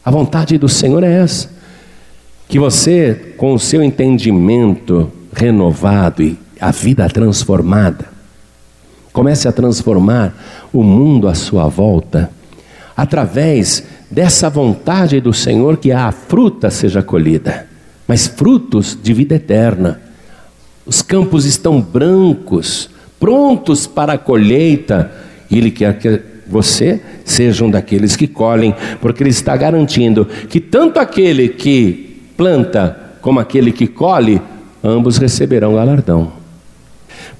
A 0.04 0.10
vontade 0.12 0.56
do 0.56 0.68
Senhor 0.68 1.02
é 1.02 1.20
essa 1.20 1.57
que 2.48 2.58
você, 2.58 3.34
com 3.36 3.52
o 3.52 3.58
seu 3.58 3.82
entendimento 3.82 5.12
renovado 5.34 6.22
e 6.22 6.38
a 6.58 6.70
vida 6.70 7.06
transformada, 7.08 8.06
comece 9.12 9.46
a 9.46 9.52
transformar 9.52 10.34
o 10.72 10.82
mundo 10.82 11.28
à 11.28 11.34
sua 11.34 11.68
volta, 11.68 12.30
através 12.96 13.84
dessa 14.10 14.48
vontade 14.48 15.20
do 15.20 15.32
Senhor 15.32 15.76
que 15.76 15.92
a 15.92 16.10
fruta 16.10 16.70
seja 16.70 17.02
colhida, 17.02 17.66
mas 18.06 18.26
frutos 18.26 18.98
de 19.00 19.12
vida 19.12 19.34
eterna. 19.34 20.00
Os 20.86 21.02
campos 21.02 21.44
estão 21.44 21.80
brancos, 21.82 22.88
prontos 23.20 23.86
para 23.86 24.14
a 24.14 24.18
colheita, 24.18 25.12
e 25.50 25.58
Ele 25.58 25.70
quer 25.70 25.98
que 25.98 26.20
você 26.46 27.02
seja 27.26 27.62
um 27.62 27.70
daqueles 27.70 28.16
que 28.16 28.26
colhem, 28.26 28.74
porque 29.02 29.22
Ele 29.22 29.30
está 29.30 29.54
garantindo 29.54 30.24
que 30.48 30.60
tanto 30.60 30.98
aquele 30.98 31.50
que 31.50 32.07
planta 32.38 32.96
como 33.20 33.40
aquele 33.40 33.72
que 33.72 33.88
colhe, 33.88 34.40
ambos 34.82 35.18
receberão 35.18 35.74
galardão. 35.74 36.32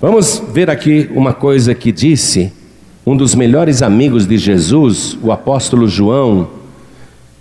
Vamos 0.00 0.42
ver 0.52 0.68
aqui 0.68 1.08
uma 1.14 1.32
coisa 1.32 1.72
que 1.72 1.92
disse 1.92 2.52
um 3.06 3.16
dos 3.16 3.32
melhores 3.34 3.80
amigos 3.80 4.26
de 4.26 4.37
Jesus, 4.37 5.16
o 5.22 5.30
apóstolo 5.30 5.88
João, 5.88 6.50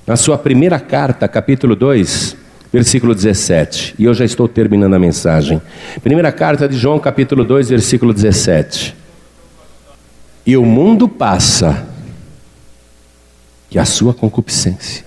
na 0.06 0.16
sua 0.16 0.38
primeira 0.38 0.80
carta, 0.80 1.28
capítulo 1.28 1.76
2, 1.76 2.38
versículo 2.72 3.16
17. 3.16 3.96
E 3.98 4.06
eu 4.06 4.14
já 4.14 4.24
estou 4.24 4.48
terminando 4.48 4.94
a 4.94 5.00
mensagem. 5.00 5.60
Primeira 6.04 6.32
carta 6.32 6.70
de 6.70 6.78
João, 6.78 7.00
capítulo 7.00 7.44
2, 7.44 7.70
versículo 7.70 8.14
17. 8.14 8.96
E 10.46 10.56
o 10.56 10.64
mundo 10.64 11.10
passa, 11.10 11.88
e 13.72 13.80
a 13.80 13.84
sua 13.84 14.14
concupiscência. 14.14 15.07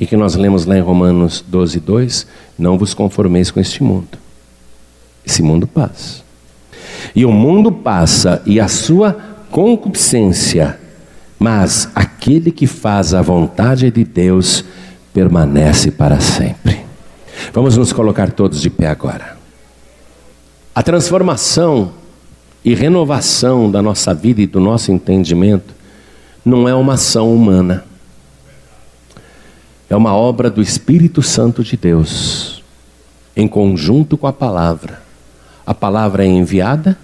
O 0.00 0.06
que 0.06 0.16
nós 0.16 0.34
lemos 0.34 0.66
lá 0.66 0.76
em 0.76 0.80
Romanos 0.80 1.44
12, 1.46 1.78
2? 1.78 2.26
Não 2.58 2.76
vos 2.76 2.94
conformeis 2.94 3.50
com 3.50 3.60
este 3.60 3.82
mundo. 3.82 4.18
Esse 5.24 5.42
mundo 5.42 5.66
passa. 5.66 6.22
E 7.14 7.24
o 7.24 7.30
mundo 7.30 7.70
passa 7.70 8.42
e 8.44 8.58
a 8.58 8.66
sua 8.66 9.16
concupiscência, 9.50 10.78
mas 11.38 11.88
aquele 11.94 12.50
que 12.50 12.66
faz 12.66 13.14
a 13.14 13.22
vontade 13.22 13.88
de 13.90 14.04
Deus 14.04 14.64
permanece 15.12 15.92
para 15.92 16.18
sempre. 16.18 16.80
Vamos 17.52 17.76
nos 17.76 17.92
colocar 17.92 18.32
todos 18.32 18.60
de 18.60 18.68
pé 18.68 18.88
agora. 18.88 19.36
A 20.74 20.82
transformação 20.82 21.92
e 22.64 22.74
renovação 22.74 23.70
da 23.70 23.80
nossa 23.80 24.12
vida 24.12 24.42
e 24.42 24.46
do 24.46 24.58
nosso 24.58 24.90
entendimento 24.90 25.72
não 26.44 26.68
é 26.68 26.74
uma 26.74 26.94
ação 26.94 27.32
humana 27.32 27.84
é 29.94 29.96
uma 29.96 30.12
obra 30.12 30.50
do 30.50 30.60
Espírito 30.60 31.22
Santo 31.22 31.62
de 31.62 31.76
Deus, 31.76 32.64
em 33.36 33.46
conjunto 33.46 34.16
com 34.16 34.26
a 34.26 34.32
palavra. 34.32 35.00
A 35.64 35.72
palavra 35.72 36.24
é 36.24 36.26
enviada 36.26 36.98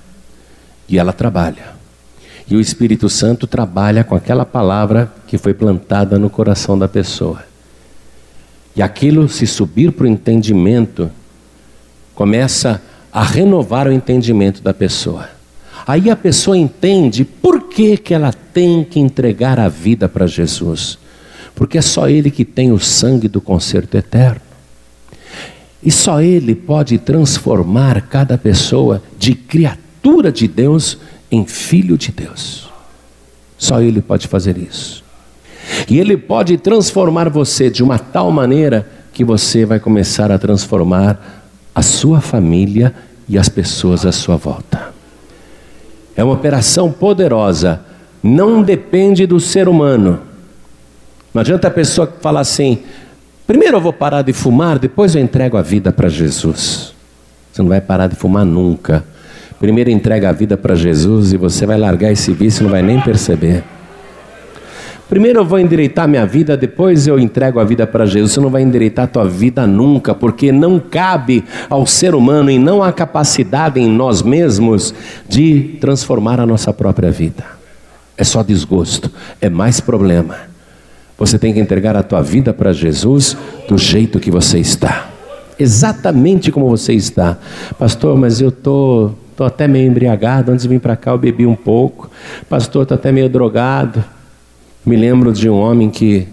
e 0.88 0.98
ela 0.98 1.12
trabalha. 1.12 1.70
E 2.48 2.56
o 2.56 2.60
Espírito 2.60 3.08
Santo 3.08 3.46
trabalha 3.46 4.02
com 4.02 4.16
aquela 4.16 4.44
palavra 4.44 5.12
que 5.28 5.38
foi 5.38 5.54
plantada 5.54 6.18
no 6.18 6.28
coração 6.28 6.76
da 6.76 6.88
pessoa. 6.88 7.44
E 8.74 8.82
aquilo, 8.82 9.28
se 9.28 9.46
subir 9.46 9.92
para 9.92 10.04
o 10.04 10.08
entendimento, 10.08 11.08
começa 12.12 12.82
a 13.12 13.22
renovar 13.22 13.86
o 13.86 13.92
entendimento 13.92 14.62
da 14.62 14.74
pessoa. 14.74 15.28
Aí 15.86 16.10
a 16.10 16.16
pessoa 16.16 16.58
entende 16.58 17.24
por 17.24 17.68
que, 17.68 17.96
que 17.96 18.12
ela 18.12 18.32
tem 18.32 18.82
que 18.82 18.98
entregar 18.98 19.60
a 19.60 19.68
vida 19.68 20.08
para 20.08 20.26
Jesus 20.26 20.98
porque 21.60 21.76
é 21.76 21.82
só 21.82 22.08
Ele 22.08 22.30
que 22.30 22.42
tem 22.42 22.72
o 22.72 22.78
sangue 22.78 23.28
do 23.28 23.38
conserto 23.38 23.94
eterno. 23.94 24.40
E 25.82 25.90
só 25.92 26.22
Ele 26.22 26.54
pode 26.54 26.96
transformar 26.96 28.00
cada 28.08 28.38
pessoa 28.38 29.02
de 29.18 29.34
criatura 29.34 30.32
de 30.32 30.48
Deus 30.48 30.96
em 31.30 31.44
filho 31.44 31.98
de 31.98 32.12
Deus. 32.12 32.70
Só 33.58 33.78
Ele 33.78 34.00
pode 34.00 34.26
fazer 34.26 34.56
isso. 34.56 35.04
E 35.86 35.98
Ele 35.98 36.16
pode 36.16 36.56
transformar 36.56 37.28
você 37.28 37.68
de 37.68 37.82
uma 37.82 37.98
tal 37.98 38.32
maneira 38.32 38.90
que 39.12 39.22
você 39.22 39.66
vai 39.66 39.78
começar 39.78 40.32
a 40.32 40.38
transformar 40.38 41.44
a 41.74 41.82
sua 41.82 42.22
família 42.22 42.94
e 43.28 43.36
as 43.36 43.50
pessoas 43.50 44.06
à 44.06 44.12
sua 44.12 44.36
volta. 44.38 44.94
É 46.16 46.24
uma 46.24 46.32
operação 46.32 46.90
poderosa, 46.90 47.82
não 48.22 48.62
depende 48.62 49.26
do 49.26 49.38
ser 49.38 49.68
humano 49.68 50.29
não 51.32 51.40
adianta 51.40 51.68
a 51.68 51.70
pessoa 51.70 52.12
falar 52.20 52.40
assim: 52.40 52.78
primeiro 53.46 53.76
eu 53.76 53.80
vou 53.80 53.92
parar 53.92 54.22
de 54.22 54.32
fumar, 54.32 54.78
depois 54.78 55.14
eu 55.14 55.22
entrego 55.22 55.56
a 55.56 55.62
vida 55.62 55.92
para 55.92 56.08
Jesus. 56.08 56.92
Você 57.52 57.62
não 57.62 57.68
vai 57.68 57.80
parar 57.80 58.06
de 58.06 58.16
fumar 58.16 58.44
nunca. 58.44 59.04
Primeiro 59.58 59.90
entrega 59.90 60.30
a 60.30 60.32
vida 60.32 60.56
para 60.56 60.74
Jesus 60.74 61.32
e 61.32 61.36
você 61.36 61.66
vai 61.66 61.76
largar 61.76 62.10
esse 62.10 62.32
vício 62.32 62.62
não 62.62 62.70
vai 62.70 62.82
nem 62.82 63.00
perceber. 63.00 63.62
Primeiro 65.10 65.40
eu 65.40 65.44
vou 65.44 65.58
endireitar 65.58 66.08
minha 66.08 66.24
vida, 66.24 66.56
depois 66.56 67.08
eu 67.08 67.18
entrego 67.18 67.58
a 67.58 67.64
vida 67.64 67.84
para 67.84 68.06
Jesus. 68.06 68.32
Você 68.32 68.40
não 68.40 68.48
vai 68.48 68.62
endireitar 68.62 69.06
a 69.06 69.08
tua 69.08 69.28
vida 69.28 69.66
nunca, 69.66 70.14
porque 70.14 70.52
não 70.52 70.78
cabe 70.78 71.44
ao 71.68 71.84
ser 71.84 72.14
humano 72.14 72.48
e 72.48 72.60
não 72.60 72.80
há 72.80 72.92
capacidade 72.92 73.80
em 73.80 73.90
nós 73.90 74.22
mesmos 74.22 74.94
de 75.28 75.76
transformar 75.80 76.38
a 76.38 76.46
nossa 76.46 76.72
própria 76.72 77.10
vida. 77.10 77.44
É 78.16 78.22
só 78.22 78.42
desgosto, 78.42 79.10
é 79.40 79.50
mais 79.50 79.80
problema. 79.80 80.49
Você 81.20 81.38
tem 81.38 81.52
que 81.52 81.60
entregar 81.60 81.94
a 81.94 82.02
tua 82.02 82.22
vida 82.22 82.52
para 82.52 82.72
Jesus 82.72 83.36
do 83.68 83.76
jeito 83.76 84.18
que 84.18 84.30
você 84.30 84.58
está. 84.58 85.08
exatamente 85.58 86.50
como 86.50 86.66
você 86.70 86.94
está. 86.94 87.36
Pastor, 87.78 88.16
mas 88.16 88.40
eu 88.40 88.50
tô, 88.50 89.10
tô 89.36 89.44
até 89.44 89.68
meio 89.68 89.86
embriagado. 89.86 90.50
Antes 90.50 90.62
de 90.62 90.68
vir 90.70 90.80
para 90.80 90.96
cá, 90.96 91.10
eu 91.10 91.18
bebi 91.18 91.44
um 91.44 91.54
pouco. 91.54 92.10
Pastor, 92.48 92.86
tô 92.86 92.94
até 92.94 93.12
meio 93.12 93.28
drogado. 93.28 94.02
Me 94.86 94.96
lembro 94.96 95.30
de 95.30 95.50
um 95.50 95.60
homem 95.60 95.90
que 95.90 96.26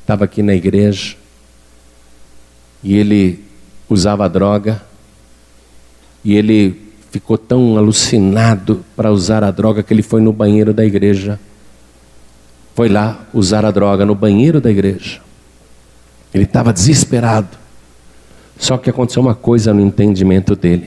estava 0.00 0.24
aqui 0.24 0.42
na 0.42 0.54
igreja 0.54 1.14
e 2.82 2.96
ele 2.96 3.44
usava 3.90 4.26
droga 4.30 4.80
e 6.24 6.34
ele 6.34 6.80
ficou 7.10 7.36
tão 7.36 7.76
alucinado 7.76 8.82
para 8.96 9.12
usar 9.12 9.44
a 9.44 9.50
droga 9.50 9.82
que 9.82 9.92
ele 9.92 10.02
foi 10.02 10.22
no 10.22 10.32
banheiro 10.32 10.72
da 10.72 10.86
igreja. 10.86 11.38
Foi 12.76 12.90
lá 12.90 13.26
usar 13.32 13.64
a 13.64 13.70
droga 13.70 14.04
no 14.04 14.14
banheiro 14.14 14.60
da 14.60 14.70
igreja. 14.70 15.18
Ele 16.34 16.44
estava 16.44 16.74
desesperado. 16.74 17.48
Só 18.58 18.76
que 18.76 18.90
aconteceu 18.90 19.22
uma 19.22 19.34
coisa 19.34 19.72
no 19.72 19.80
entendimento 19.80 20.54
dele. 20.54 20.86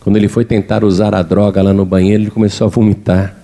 Quando 0.00 0.18
ele 0.18 0.28
foi 0.28 0.44
tentar 0.44 0.84
usar 0.84 1.14
a 1.14 1.22
droga 1.22 1.62
lá 1.62 1.72
no 1.72 1.86
banheiro, 1.86 2.24
ele 2.24 2.30
começou 2.30 2.66
a 2.66 2.68
vomitar. 2.68 3.34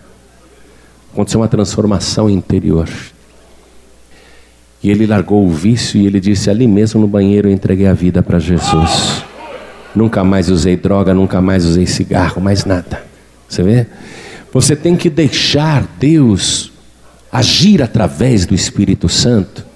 Aconteceu 1.11 1.41
uma 1.41 1.49
transformação 1.49 2.29
interior. 2.29 2.87
E 4.83 4.91
ele 4.91 5.07
largou 5.07 5.47
o 5.47 5.51
vício 5.51 5.99
e 5.99 6.07
ele 6.07 6.21
disse: 6.21 6.51
Ali 6.51 6.69
mesmo 6.69 7.01
no 7.01 7.09
banheiro 7.09 7.49
eu 7.49 7.53
entreguei 7.53 7.87
a 7.87 7.95
vida 7.95 8.23
para 8.23 8.39
Jesus. 8.39 9.25
Nunca 9.97 10.23
mais 10.23 10.51
usei 10.51 10.77
droga, 10.77 11.15
nunca 11.15 11.41
mais 11.41 11.65
usei 11.65 11.87
cigarro, 11.87 12.43
mais 12.43 12.67
nada. 12.67 13.03
Você 13.49 13.63
vê? 13.63 13.87
Você 14.53 14.77
tem 14.77 14.97
que 14.97 15.09
deixar 15.09 15.89
Deus 15.99 16.74
agir 17.35 17.83
através 17.83 18.47
do 18.47 18.55
Espírito 18.55 19.09
Santo 19.09 19.67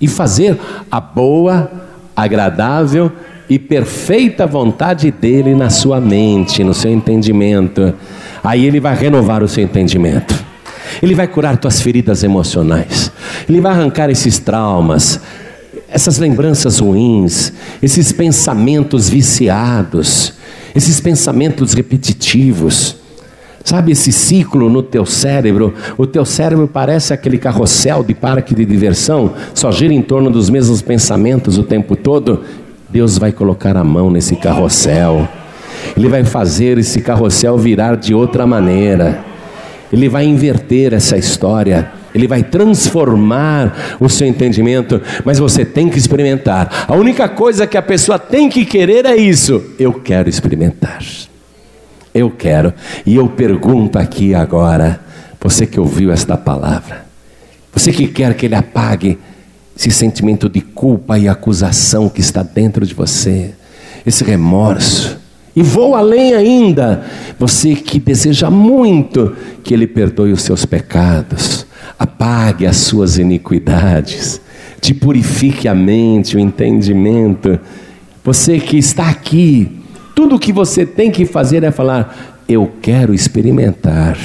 e 0.00 0.08
fazer 0.08 0.58
a 0.90 1.00
boa, 1.00 1.70
agradável 2.16 3.12
e 3.48 3.56
perfeita 3.56 4.48
vontade 4.48 5.12
dele 5.12 5.54
na 5.54 5.70
sua 5.70 6.00
mente, 6.00 6.64
no 6.64 6.74
seu 6.74 6.90
entendimento. 6.90 7.94
Aí 8.42 8.66
ele 8.66 8.80
vai 8.80 8.96
renovar 8.96 9.44
o 9.44 9.48
seu 9.48 9.62
entendimento. 9.62 10.34
Ele 11.00 11.14
vai 11.14 11.28
curar 11.28 11.56
tuas 11.56 11.80
feridas 11.80 12.24
emocionais. 12.24 13.12
Ele 13.48 13.60
vai 13.60 13.70
arrancar 13.70 14.10
esses 14.10 14.40
traumas, 14.40 15.20
essas 15.88 16.18
lembranças 16.18 16.80
ruins, 16.80 17.52
esses 17.80 18.10
pensamentos 18.10 19.08
viciados, 19.08 20.34
esses 20.74 20.98
pensamentos 20.98 21.74
repetitivos. 21.74 23.03
Sabe 23.64 23.92
esse 23.92 24.12
ciclo 24.12 24.68
no 24.68 24.82
teu 24.82 25.06
cérebro? 25.06 25.72
O 25.96 26.06
teu 26.06 26.26
cérebro 26.26 26.68
parece 26.68 27.14
aquele 27.14 27.38
carrossel 27.38 28.04
de 28.04 28.12
parque 28.12 28.54
de 28.54 28.62
diversão, 28.62 29.32
só 29.54 29.72
gira 29.72 29.94
em 29.94 30.02
torno 30.02 30.28
dos 30.28 30.50
mesmos 30.50 30.82
pensamentos 30.82 31.56
o 31.56 31.62
tempo 31.62 31.96
todo. 31.96 32.42
Deus 32.90 33.16
vai 33.16 33.32
colocar 33.32 33.74
a 33.74 33.82
mão 33.82 34.10
nesse 34.10 34.36
carrossel. 34.36 35.26
Ele 35.96 36.08
vai 36.08 36.24
fazer 36.24 36.76
esse 36.76 37.00
carrossel 37.00 37.56
virar 37.56 37.96
de 37.96 38.14
outra 38.14 38.46
maneira. 38.46 39.24
Ele 39.90 40.10
vai 40.10 40.26
inverter 40.26 40.92
essa 40.92 41.16
história. 41.16 41.90
Ele 42.14 42.28
vai 42.28 42.42
transformar 42.42 43.96
o 43.98 44.10
seu 44.10 44.26
entendimento, 44.26 45.00
mas 45.24 45.38
você 45.38 45.64
tem 45.64 45.88
que 45.88 45.98
experimentar. 45.98 46.84
A 46.86 46.94
única 46.94 47.30
coisa 47.30 47.66
que 47.66 47.78
a 47.78 47.82
pessoa 47.82 48.18
tem 48.18 48.50
que 48.50 48.66
querer 48.66 49.06
é 49.06 49.16
isso. 49.16 49.62
Eu 49.78 49.94
quero 49.94 50.28
experimentar. 50.28 50.98
Eu 52.14 52.30
quero. 52.30 52.72
E 53.04 53.16
eu 53.16 53.28
pergunto 53.28 53.98
aqui 53.98 54.34
agora, 54.34 55.00
você 55.40 55.66
que 55.66 55.80
ouviu 55.80 56.12
esta 56.12 56.36
palavra, 56.36 57.04
você 57.72 57.92
que 57.92 58.06
quer 58.06 58.34
que 58.34 58.46
ele 58.46 58.54
apague 58.54 59.18
esse 59.76 59.90
sentimento 59.90 60.48
de 60.48 60.60
culpa 60.60 61.18
e 61.18 61.28
acusação 61.28 62.08
que 62.08 62.20
está 62.20 62.42
dentro 62.42 62.86
de 62.86 62.94
você, 62.94 63.52
esse 64.06 64.22
remorso, 64.22 65.18
e 65.56 65.62
vou 65.62 65.94
além 65.94 66.34
ainda, 66.34 67.04
você 67.38 67.76
que 67.76 68.00
deseja 68.00 68.50
muito 68.50 69.36
que 69.62 69.72
Ele 69.72 69.86
perdoe 69.86 70.32
os 70.32 70.42
seus 70.42 70.66
pecados, 70.66 71.64
apague 71.96 72.66
as 72.66 72.76
suas 72.78 73.18
iniquidades, 73.18 74.40
te 74.80 74.92
purifique 74.92 75.68
a 75.68 75.74
mente, 75.74 76.36
o 76.36 76.40
entendimento. 76.40 77.58
Você 78.24 78.58
que 78.58 78.76
está 78.76 79.08
aqui, 79.08 79.70
tudo 80.14 80.36
o 80.36 80.38
que 80.38 80.52
você 80.52 80.86
tem 80.86 81.10
que 81.10 81.26
fazer 81.26 81.62
é 81.64 81.70
falar: 81.70 82.44
Eu 82.48 82.70
quero 82.80 83.12
experimentar 83.12 84.16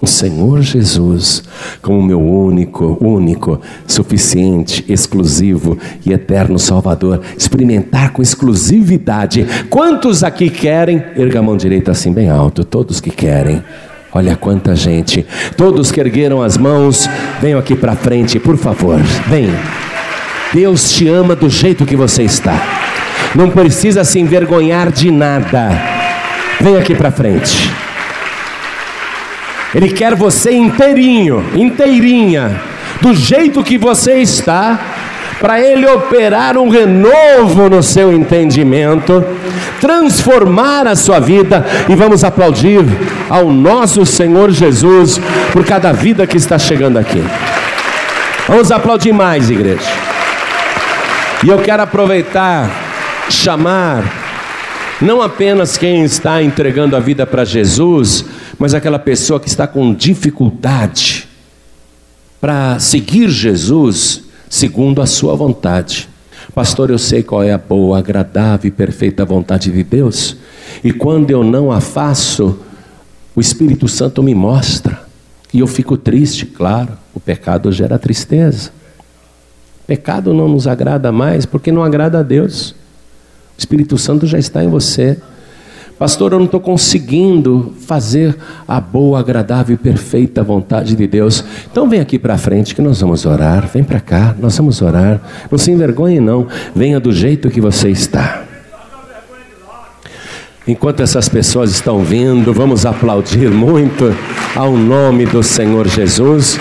o 0.00 0.06
Senhor 0.06 0.60
Jesus 0.62 1.42
como 1.82 2.02
meu 2.02 2.20
único, 2.20 2.96
único, 3.00 3.60
suficiente, 3.86 4.84
exclusivo 4.88 5.78
e 6.04 6.12
eterno 6.12 6.58
Salvador. 6.58 7.20
Experimentar 7.36 8.12
com 8.12 8.22
exclusividade. 8.22 9.46
Quantos 9.70 10.22
aqui 10.22 10.50
querem? 10.50 11.02
Erga 11.16 11.40
a 11.40 11.42
mão 11.42 11.56
direita 11.56 11.90
assim 11.90 12.12
bem 12.12 12.28
alto. 12.28 12.64
Todos 12.64 13.00
que 13.00 13.10
querem. 13.10 13.62
Olha 14.12 14.36
quanta 14.36 14.76
gente. 14.76 15.26
Todos 15.56 15.90
que 15.90 15.98
ergueram 15.98 16.40
as 16.40 16.56
mãos, 16.56 17.08
venham 17.40 17.58
aqui 17.58 17.74
para 17.74 17.96
frente, 17.96 18.38
por 18.38 18.56
favor. 18.56 19.00
Vem. 19.28 19.48
Deus 20.52 20.92
te 20.92 21.08
ama 21.08 21.34
do 21.34 21.48
jeito 21.48 21.84
que 21.84 21.96
você 21.96 22.22
está. 22.22 22.83
Não 23.34 23.50
precisa 23.50 24.04
se 24.04 24.18
envergonhar 24.18 24.90
de 24.92 25.10
nada. 25.10 25.70
Vem 26.60 26.76
aqui 26.76 26.94
para 26.94 27.10
frente. 27.10 27.72
Ele 29.74 29.88
quer 29.88 30.14
você 30.14 30.52
inteirinho, 30.52 31.44
inteirinha, 31.54 32.60
do 33.00 33.12
jeito 33.12 33.64
que 33.64 33.76
você 33.76 34.18
está, 34.18 34.78
para 35.40 35.60
Ele 35.60 35.84
operar 35.86 36.56
um 36.56 36.68
renovo 36.68 37.68
no 37.68 37.82
seu 37.82 38.12
entendimento, 38.12 39.24
transformar 39.80 40.86
a 40.86 40.94
sua 40.94 41.18
vida, 41.18 41.66
e 41.88 41.94
vamos 41.96 42.22
aplaudir 42.22 42.84
ao 43.28 43.50
nosso 43.50 44.06
Senhor 44.06 44.50
Jesus 44.52 45.20
por 45.52 45.64
cada 45.64 45.92
vida 45.92 46.24
que 46.26 46.36
está 46.36 46.56
chegando 46.56 46.98
aqui. 46.98 47.22
Vamos 48.46 48.70
aplaudir 48.70 49.12
mais, 49.12 49.50
igreja. 49.50 49.90
E 51.42 51.48
eu 51.48 51.58
quero 51.58 51.82
aproveitar, 51.82 52.70
chamar, 53.30 54.04
não 55.00 55.20
apenas 55.20 55.76
quem 55.76 56.04
está 56.04 56.42
entregando 56.42 56.96
a 56.96 57.00
vida 57.00 57.26
para 57.26 57.44
Jesus, 57.44 58.24
mas 58.58 58.74
aquela 58.74 58.98
pessoa 58.98 59.40
que 59.40 59.48
está 59.48 59.66
com 59.66 59.94
dificuldade 59.94 61.28
para 62.40 62.78
seguir 62.78 63.28
Jesus 63.28 64.22
segundo 64.48 65.02
a 65.02 65.06
sua 65.06 65.34
vontade. 65.34 66.08
Pastor, 66.54 66.90
eu 66.90 66.98
sei 66.98 67.22
qual 67.22 67.42
é 67.42 67.52
a 67.52 67.58
boa, 67.58 67.98
agradável 67.98 68.68
e 68.68 68.70
perfeita 68.70 69.24
vontade 69.24 69.72
de 69.72 69.82
Deus, 69.82 70.36
e 70.82 70.92
quando 70.92 71.30
eu 71.30 71.42
não 71.42 71.72
a 71.72 71.80
faço, 71.80 72.58
o 73.34 73.40
Espírito 73.40 73.88
Santo 73.88 74.22
me 74.22 74.34
mostra, 74.34 75.02
e 75.52 75.60
eu 75.60 75.66
fico 75.66 75.96
triste, 75.96 76.46
claro, 76.46 76.92
o 77.14 77.20
pecado 77.20 77.72
gera 77.72 77.98
tristeza. 77.98 78.70
Pecado 79.86 80.32
não 80.32 80.48
nos 80.48 80.66
agrada 80.66 81.12
mais 81.12 81.44
porque 81.44 81.70
não 81.70 81.82
agrada 81.82 82.20
a 82.20 82.22
Deus. 82.22 82.74
O 83.56 83.58
Espírito 83.58 83.96
Santo 83.96 84.26
já 84.26 84.38
está 84.38 84.62
em 84.62 84.68
você. 84.68 85.18
Pastor, 85.98 86.32
eu 86.32 86.38
não 86.38 86.46
estou 86.46 86.60
conseguindo 86.60 87.72
fazer 87.86 88.36
a 88.66 88.80
boa, 88.80 89.20
agradável 89.20 89.74
e 89.74 89.78
perfeita 89.78 90.42
vontade 90.42 90.96
de 90.96 91.06
Deus. 91.06 91.44
Então 91.70 91.88
vem 91.88 92.00
aqui 92.00 92.18
para 92.18 92.36
frente 92.36 92.74
que 92.74 92.82
nós 92.82 93.00
vamos 93.00 93.24
orar. 93.24 93.68
Vem 93.72 93.84
para 93.84 94.00
cá, 94.00 94.34
nós 94.40 94.56
vamos 94.56 94.82
orar. 94.82 95.20
Não 95.50 95.56
se 95.56 95.70
envergonhe, 95.70 96.18
não. 96.18 96.48
Venha 96.74 96.98
do 96.98 97.12
jeito 97.12 97.48
que 97.48 97.60
você 97.60 97.90
está. 97.90 98.42
Enquanto 100.66 101.00
essas 101.00 101.28
pessoas 101.28 101.70
estão 101.70 102.02
vindo, 102.02 102.52
vamos 102.52 102.86
aplaudir 102.86 103.50
muito 103.50 104.16
ao 104.56 104.76
nome 104.76 105.26
do 105.26 105.42
Senhor 105.42 105.86
Jesus. 105.86 106.58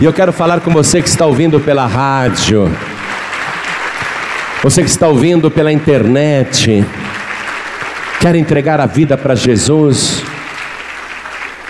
E 0.00 0.04
eu 0.04 0.12
quero 0.12 0.32
falar 0.32 0.60
com 0.60 0.70
você 0.70 1.00
que 1.00 1.08
está 1.08 1.24
ouvindo 1.24 1.58
pela 1.58 1.86
rádio, 1.86 2.70
você 4.68 4.82
que 4.82 4.90
está 4.90 5.06
ouvindo 5.06 5.48
pela 5.48 5.72
internet 5.72 6.84
quer 8.18 8.34
entregar 8.34 8.80
a 8.80 8.86
vida 8.86 9.16
para 9.16 9.32
Jesus, 9.36 10.24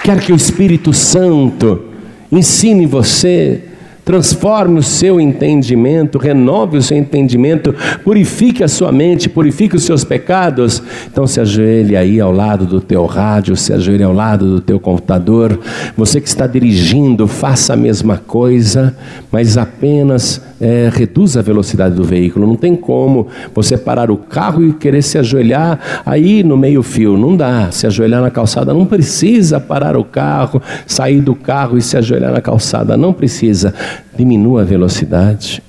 quer 0.02 0.18
que 0.18 0.32
o 0.32 0.34
Espírito 0.34 0.94
Santo 0.94 1.90
ensine 2.32 2.86
você 2.86 3.62
transforme 4.06 4.78
o 4.78 4.82
seu 4.84 5.20
entendimento, 5.20 6.16
renove 6.16 6.78
o 6.78 6.82
seu 6.82 6.96
entendimento, 6.96 7.74
purifique 8.04 8.62
a 8.62 8.68
sua 8.68 8.92
mente, 8.92 9.28
purifique 9.28 9.74
os 9.74 9.82
seus 9.82 10.04
pecados. 10.04 10.80
Então 11.10 11.26
se 11.26 11.40
ajoelhe 11.40 11.96
aí 11.96 12.20
ao 12.20 12.30
lado 12.30 12.66
do 12.66 12.80
teu 12.80 13.04
rádio, 13.04 13.56
se 13.56 13.72
ajoelhe 13.72 14.04
ao 14.04 14.12
lado 14.12 14.48
do 14.48 14.60
teu 14.60 14.78
computador. 14.78 15.58
Você 15.96 16.20
que 16.20 16.28
está 16.28 16.46
dirigindo, 16.46 17.26
faça 17.26 17.72
a 17.72 17.76
mesma 17.76 18.16
coisa, 18.16 18.96
mas 19.32 19.58
apenas 19.58 20.40
é, 20.60 20.88
reduza 20.92 21.40
a 21.40 21.42
velocidade 21.42 21.96
do 21.96 22.04
veículo. 22.04 22.46
Não 22.46 22.54
tem 22.56 22.76
como 22.76 23.26
você 23.52 23.76
parar 23.76 24.08
o 24.08 24.16
carro 24.16 24.64
e 24.64 24.72
querer 24.72 25.02
se 25.02 25.18
ajoelhar 25.18 26.02
aí 26.06 26.44
no 26.44 26.56
meio 26.56 26.82
fio. 26.82 27.16
Não 27.16 27.36
dá. 27.36 27.72
Se 27.72 27.88
ajoelhar 27.88 28.22
na 28.22 28.30
calçada, 28.30 28.72
não 28.72 28.86
precisa 28.86 29.58
parar 29.58 29.96
o 29.96 30.04
carro, 30.04 30.62
sair 30.86 31.20
do 31.20 31.34
carro 31.34 31.76
e 31.76 31.82
se 31.82 31.96
ajoelhar 31.96 32.32
na 32.32 32.40
calçada. 32.40 32.96
Não 32.96 33.12
precisa 33.12 33.74
diminua 34.16 34.62
a 34.62 34.64
velocidade, 34.64 35.62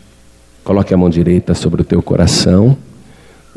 coloque 0.63 0.93
a 0.93 0.97
mão 0.97 1.09
direita 1.09 1.53
sobre 1.53 1.81
o 1.81 1.85
teu 1.85 2.01
coração, 2.01 2.77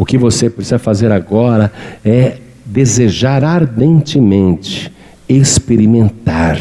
O 0.01 0.05
que 0.07 0.17
você 0.17 0.49
precisa 0.49 0.79
fazer 0.79 1.13
agora 1.13 1.71
é 2.03 2.39
desejar 2.65 3.45
ardentemente 3.45 4.91
experimentar 5.29 6.59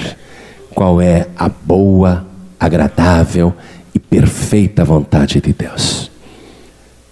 qual 0.76 1.00
é 1.00 1.26
a 1.38 1.48
boa, 1.48 2.28
agradável 2.60 3.54
e 3.96 3.98
perfeita 3.98 4.84
vontade 4.84 5.40
de 5.40 5.54
Deus. 5.54 6.12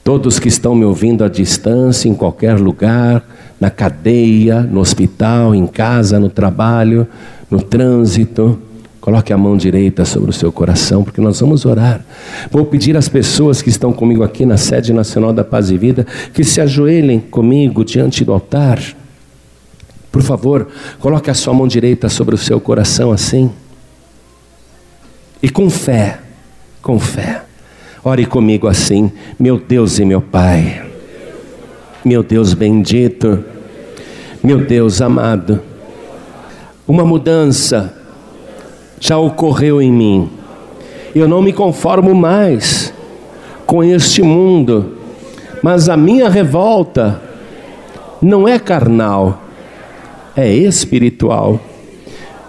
Todos 0.04 0.38
que 0.38 0.50
estão 0.50 0.76
me 0.76 0.84
ouvindo 0.84 1.24
à 1.24 1.30
distância, 1.30 2.10
em 2.10 2.14
qualquer 2.14 2.60
lugar, 2.60 3.26
na 3.58 3.70
cadeia, 3.70 4.60
no 4.60 4.82
hospital, 4.82 5.56
em 5.56 5.66
casa, 5.66 6.20
no 6.20 6.30
trabalho, 6.30 7.08
no 7.50 7.62
trânsito, 7.62 8.60
Coloque 9.08 9.32
a 9.32 9.38
mão 9.38 9.56
direita 9.56 10.04
sobre 10.04 10.32
o 10.32 10.34
seu 10.34 10.52
coração, 10.52 11.02
porque 11.02 11.22
nós 11.22 11.40
vamos 11.40 11.66
orar. 11.66 12.06
Vou 12.52 12.66
pedir 12.66 12.98
às 12.98 13.08
pessoas 13.08 13.62
que 13.62 13.70
estão 13.70 13.94
comigo 13.94 14.22
aqui 14.22 14.46
na 14.46 14.58
sede 14.58 14.92
nacional 14.92 15.32
da 15.32 15.46
Paz 15.46 15.72
e 15.72 15.78
Vida 15.78 16.06
que 16.34 16.44
se 16.44 16.60
ajoelhem 16.60 17.18
comigo 17.18 17.86
diante 17.86 18.26
do 18.26 18.34
altar. 18.34 18.82
Por 20.12 20.22
favor, 20.22 20.68
coloque 21.00 21.30
a 21.30 21.34
sua 21.34 21.54
mão 21.54 21.70
direita 21.70 22.10
sobre 22.10 22.36
o 22.36 22.38
seu 22.38 22.60
coração 22.60 23.14
assim. 23.14 23.50
E 25.42 25.50
com 25.50 25.70
fé, 25.70 26.20
com 26.82 27.00
fé, 27.00 27.44
ore 28.04 28.26
comigo 28.26 28.68
assim, 28.68 29.10
meu 29.40 29.58
Deus 29.58 30.00
e 30.00 30.04
meu 30.04 30.20
Pai, 30.20 30.86
meu 32.04 32.22
Deus 32.22 32.54
bendito, 32.54 33.42
meu 34.44 34.66
Deus 34.66 35.02
amado, 35.02 35.62
uma 36.86 37.06
mudança 37.06 37.97
já 39.00 39.18
ocorreu 39.18 39.82
em 39.82 39.92
mim. 39.92 40.30
Eu 41.16 41.28
não 41.28 41.42
me 41.42 41.54
conformo 41.54 42.14
mais 42.14 42.94
com 43.66 43.84
este 43.84 44.22
mundo, 44.22 44.98
mas 45.62 45.90
a 45.90 45.98
minha 45.98 46.30
revolta 46.30 47.22
não 48.22 48.48
é 48.48 48.58
carnal, 48.60 49.42
é 50.36 50.52
espiritual. 50.52 51.60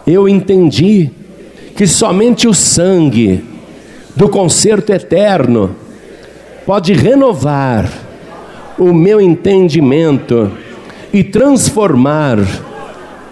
Eu 0.06 0.28
entendi 0.28 1.10
que 1.76 1.86
somente 1.86 2.48
o 2.48 2.54
sangue 2.54 3.44
do 4.16 4.28
concerto 4.28 4.92
eterno 4.92 5.76
pode 6.66 6.92
renovar 6.92 7.90
o 8.78 8.92
meu 8.92 9.20
entendimento 9.20 10.50
e 11.12 11.22
transformar 11.24 12.38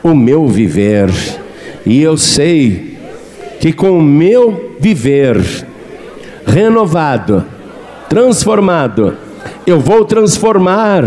o 0.03 0.15
meu 0.15 0.47
viver. 0.47 1.11
E 1.85 2.01
eu 2.03 2.17
sei 2.17 2.96
que 3.61 3.73
com 3.73 3.99
o 3.99 4.03
meu 4.03 4.77
viver 4.79 5.67
renovado, 6.47 7.45
transformado, 8.09 9.17
eu 9.67 9.81
vou 9.81 10.05
transformar 10.05 11.05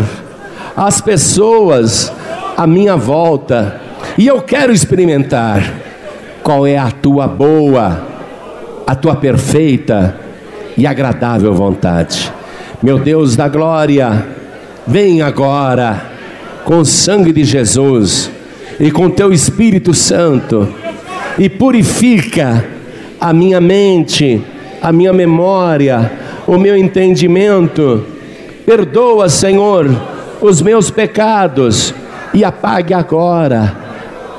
as 0.75 0.99
pessoas 1.01 2.11
à 2.57 2.67
minha 2.67 2.95
volta. 2.95 3.79
E 4.17 4.27
eu 4.27 4.41
quero 4.41 4.73
experimentar 4.73 5.73
qual 6.43 6.67
é 6.67 6.77
a 6.77 6.91
tua 6.91 7.27
boa, 7.27 8.05
a 8.85 8.95
tua 8.95 9.15
perfeita 9.15 10.17
e 10.75 10.85
agradável 10.85 11.53
vontade. 11.53 12.31
Meu 12.81 12.99
Deus 12.99 13.35
da 13.35 13.47
glória, 13.47 14.25
vem 14.87 15.21
agora 15.21 16.01
com 16.65 16.79
o 16.79 16.85
sangue 16.85 17.31
de 17.31 17.43
Jesus 17.43 18.31
e 18.79 18.91
com 18.91 19.09
teu 19.09 19.33
Espírito 19.33 19.93
Santo 19.93 20.67
e 21.37 21.49
purifica 21.49 22.65
a 23.19 23.33
minha 23.33 23.61
mente, 23.61 24.41
a 24.81 24.91
minha 24.91 25.13
memória, 25.13 26.11
o 26.47 26.57
meu 26.57 26.75
entendimento. 26.75 28.05
Perdoa, 28.65 29.29
Senhor, 29.29 29.89
os 30.41 30.61
meus 30.61 30.89
pecados 30.89 31.93
e 32.33 32.43
apague 32.43 32.93
agora 32.93 33.89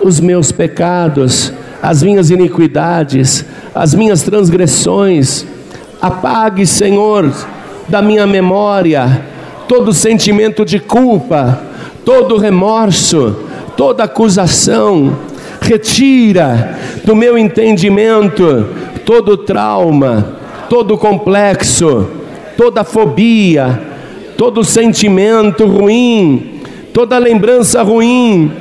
os 0.03 0.19
meus 0.19 0.51
pecados, 0.51 1.53
as 1.83 2.03
minhas 2.03 2.31
iniquidades, 2.31 3.45
as 3.75 3.95
minhas 3.95 4.23
transgressões. 4.23 5.47
Apague, 6.01 6.67
Senhor, 6.67 7.31
da 7.89 8.01
minha 8.01 8.27
memória 8.27 9.31
todo 9.71 9.93
sentimento 9.93 10.65
de 10.65 10.81
culpa, 10.81 11.61
todo 12.05 12.39
remorso, 12.39 13.37
toda 13.77 14.03
acusação, 14.03 15.17
retira 15.61 16.79
do 17.05 17.15
meu 17.15 17.37
entendimento 17.37 18.67
todo 19.05 19.37
trauma, 19.37 20.37
todo 20.69 20.97
complexo, 20.97 22.09
toda 22.57 22.85
fobia, 22.85 23.81
todo 24.37 24.65
sentimento 24.65 25.67
ruim, 25.67 26.61
toda 26.95 27.19
lembrança 27.19 27.83
ruim. 27.83 28.53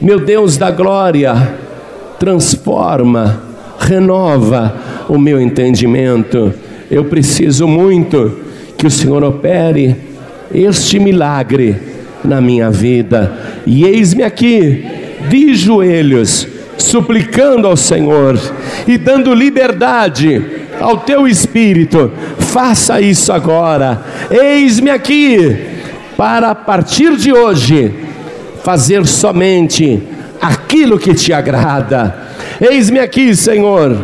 Meu 0.00 0.20
Deus 0.20 0.56
da 0.56 0.70
glória, 0.70 1.54
transforma, 2.18 3.42
renova 3.78 4.74
o 5.08 5.18
meu 5.18 5.40
entendimento. 5.40 6.52
Eu 6.90 7.04
preciso 7.04 7.66
muito 7.66 8.38
que 8.76 8.86
o 8.86 8.90
Senhor 8.90 9.22
opere 9.24 9.96
este 10.54 10.98
milagre 10.98 11.76
na 12.24 12.40
minha 12.40 12.70
vida. 12.70 13.32
E 13.66 13.84
eis-me 13.84 14.22
aqui 14.22 14.84
de 15.28 15.54
joelhos, 15.54 16.46
suplicando 16.78 17.66
ao 17.66 17.76
Senhor 17.76 18.38
e 18.86 18.98
dando 18.98 19.34
liberdade 19.34 20.44
ao 20.80 20.98
teu 20.98 21.26
espírito. 21.26 22.10
Faça 22.38 23.00
isso 23.00 23.32
agora. 23.32 24.02
Eis-me 24.30 24.90
aqui 24.90 25.56
para 26.16 26.50
a 26.50 26.54
partir 26.54 27.16
de 27.16 27.32
hoje 27.32 27.92
fazer 28.62 29.06
somente 29.06 30.02
aquilo 30.40 30.98
que 30.98 31.14
te 31.14 31.32
agrada. 31.32 32.14
Eis-me 32.60 32.98
aqui, 32.98 33.34
Senhor, 33.34 33.98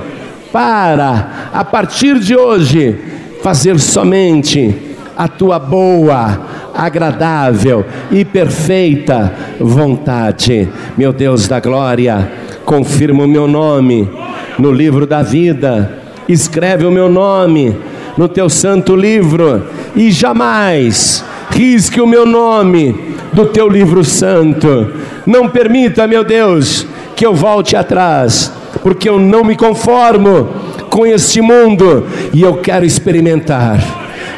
para 0.53 1.51
a 1.53 1.65
partir 1.65 2.19
de 2.19 2.37
hoje 2.37 2.97
fazer 3.43 3.79
somente 3.79 4.75
a 5.17 5.27
tua 5.27 5.59
boa, 5.59 6.41
agradável 6.79 7.85
e 8.09 8.25
perfeita 8.25 9.35
vontade. 9.59 10.69
Meu 10.97 11.13
Deus 11.13 11.49
da 11.49 11.59
glória, 11.59 12.31
confirma 12.65 13.25
o 13.25 13.29
meu 13.29 13.49
nome 13.49 14.09
no 14.57 14.71
livro 14.71 15.05
da 15.05 15.21
vida, 15.21 15.99
escreve 16.29 16.87
o 16.87 16.91
meu 16.93 17.09
nome 17.09 17.77
no 18.17 18.29
teu 18.29 18.49
santo 18.49 18.95
livro 18.95 19.65
e 19.97 20.13
jamais 20.13 21.25
risque 21.51 22.01
o 22.01 22.07
meu 22.07 22.25
nome 22.25 23.17
do 23.33 23.47
teu 23.47 23.69
livro 23.69 24.05
santo. 24.05 24.93
Não 25.27 25.49
permita, 25.49 26.07
meu 26.07 26.23
Deus, 26.23 26.87
que 27.17 27.27
eu 27.27 27.35
volte 27.35 27.75
atrás, 27.75 28.53
porque 28.85 29.09
eu 29.09 29.19
não 29.19 29.43
me 29.43 29.57
conformo 29.57 30.49
com 30.89 31.05
este 31.05 31.41
mundo 31.41 32.07
e 32.33 32.41
eu 32.41 32.59
quero 32.59 32.85
experimentar 32.85 33.79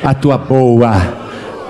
a 0.02 0.14
tua 0.14 0.38
boa 0.38 1.19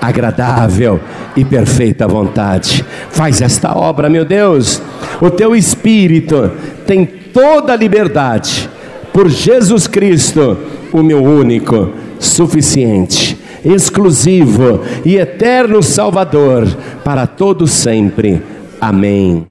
agradável 0.01 0.99
e 1.35 1.45
perfeita 1.45 2.07
vontade. 2.07 2.83
Faz 3.09 3.41
esta 3.41 3.77
obra, 3.77 4.09
meu 4.09 4.25
Deus. 4.25 4.81
O 5.21 5.29
teu 5.29 5.55
espírito 5.55 6.51
tem 6.87 7.05
toda 7.05 7.73
a 7.73 7.77
liberdade 7.77 8.69
por 9.13 9.29
Jesus 9.29 9.87
Cristo, 9.87 10.57
o 10.91 11.03
meu 11.03 11.23
único, 11.23 11.91
suficiente, 12.19 13.37
exclusivo 13.63 14.81
e 15.05 15.17
eterno 15.17 15.83
Salvador 15.83 16.65
para 17.03 17.27
todo 17.27 17.67
sempre. 17.67 18.41
Amém. 18.79 19.50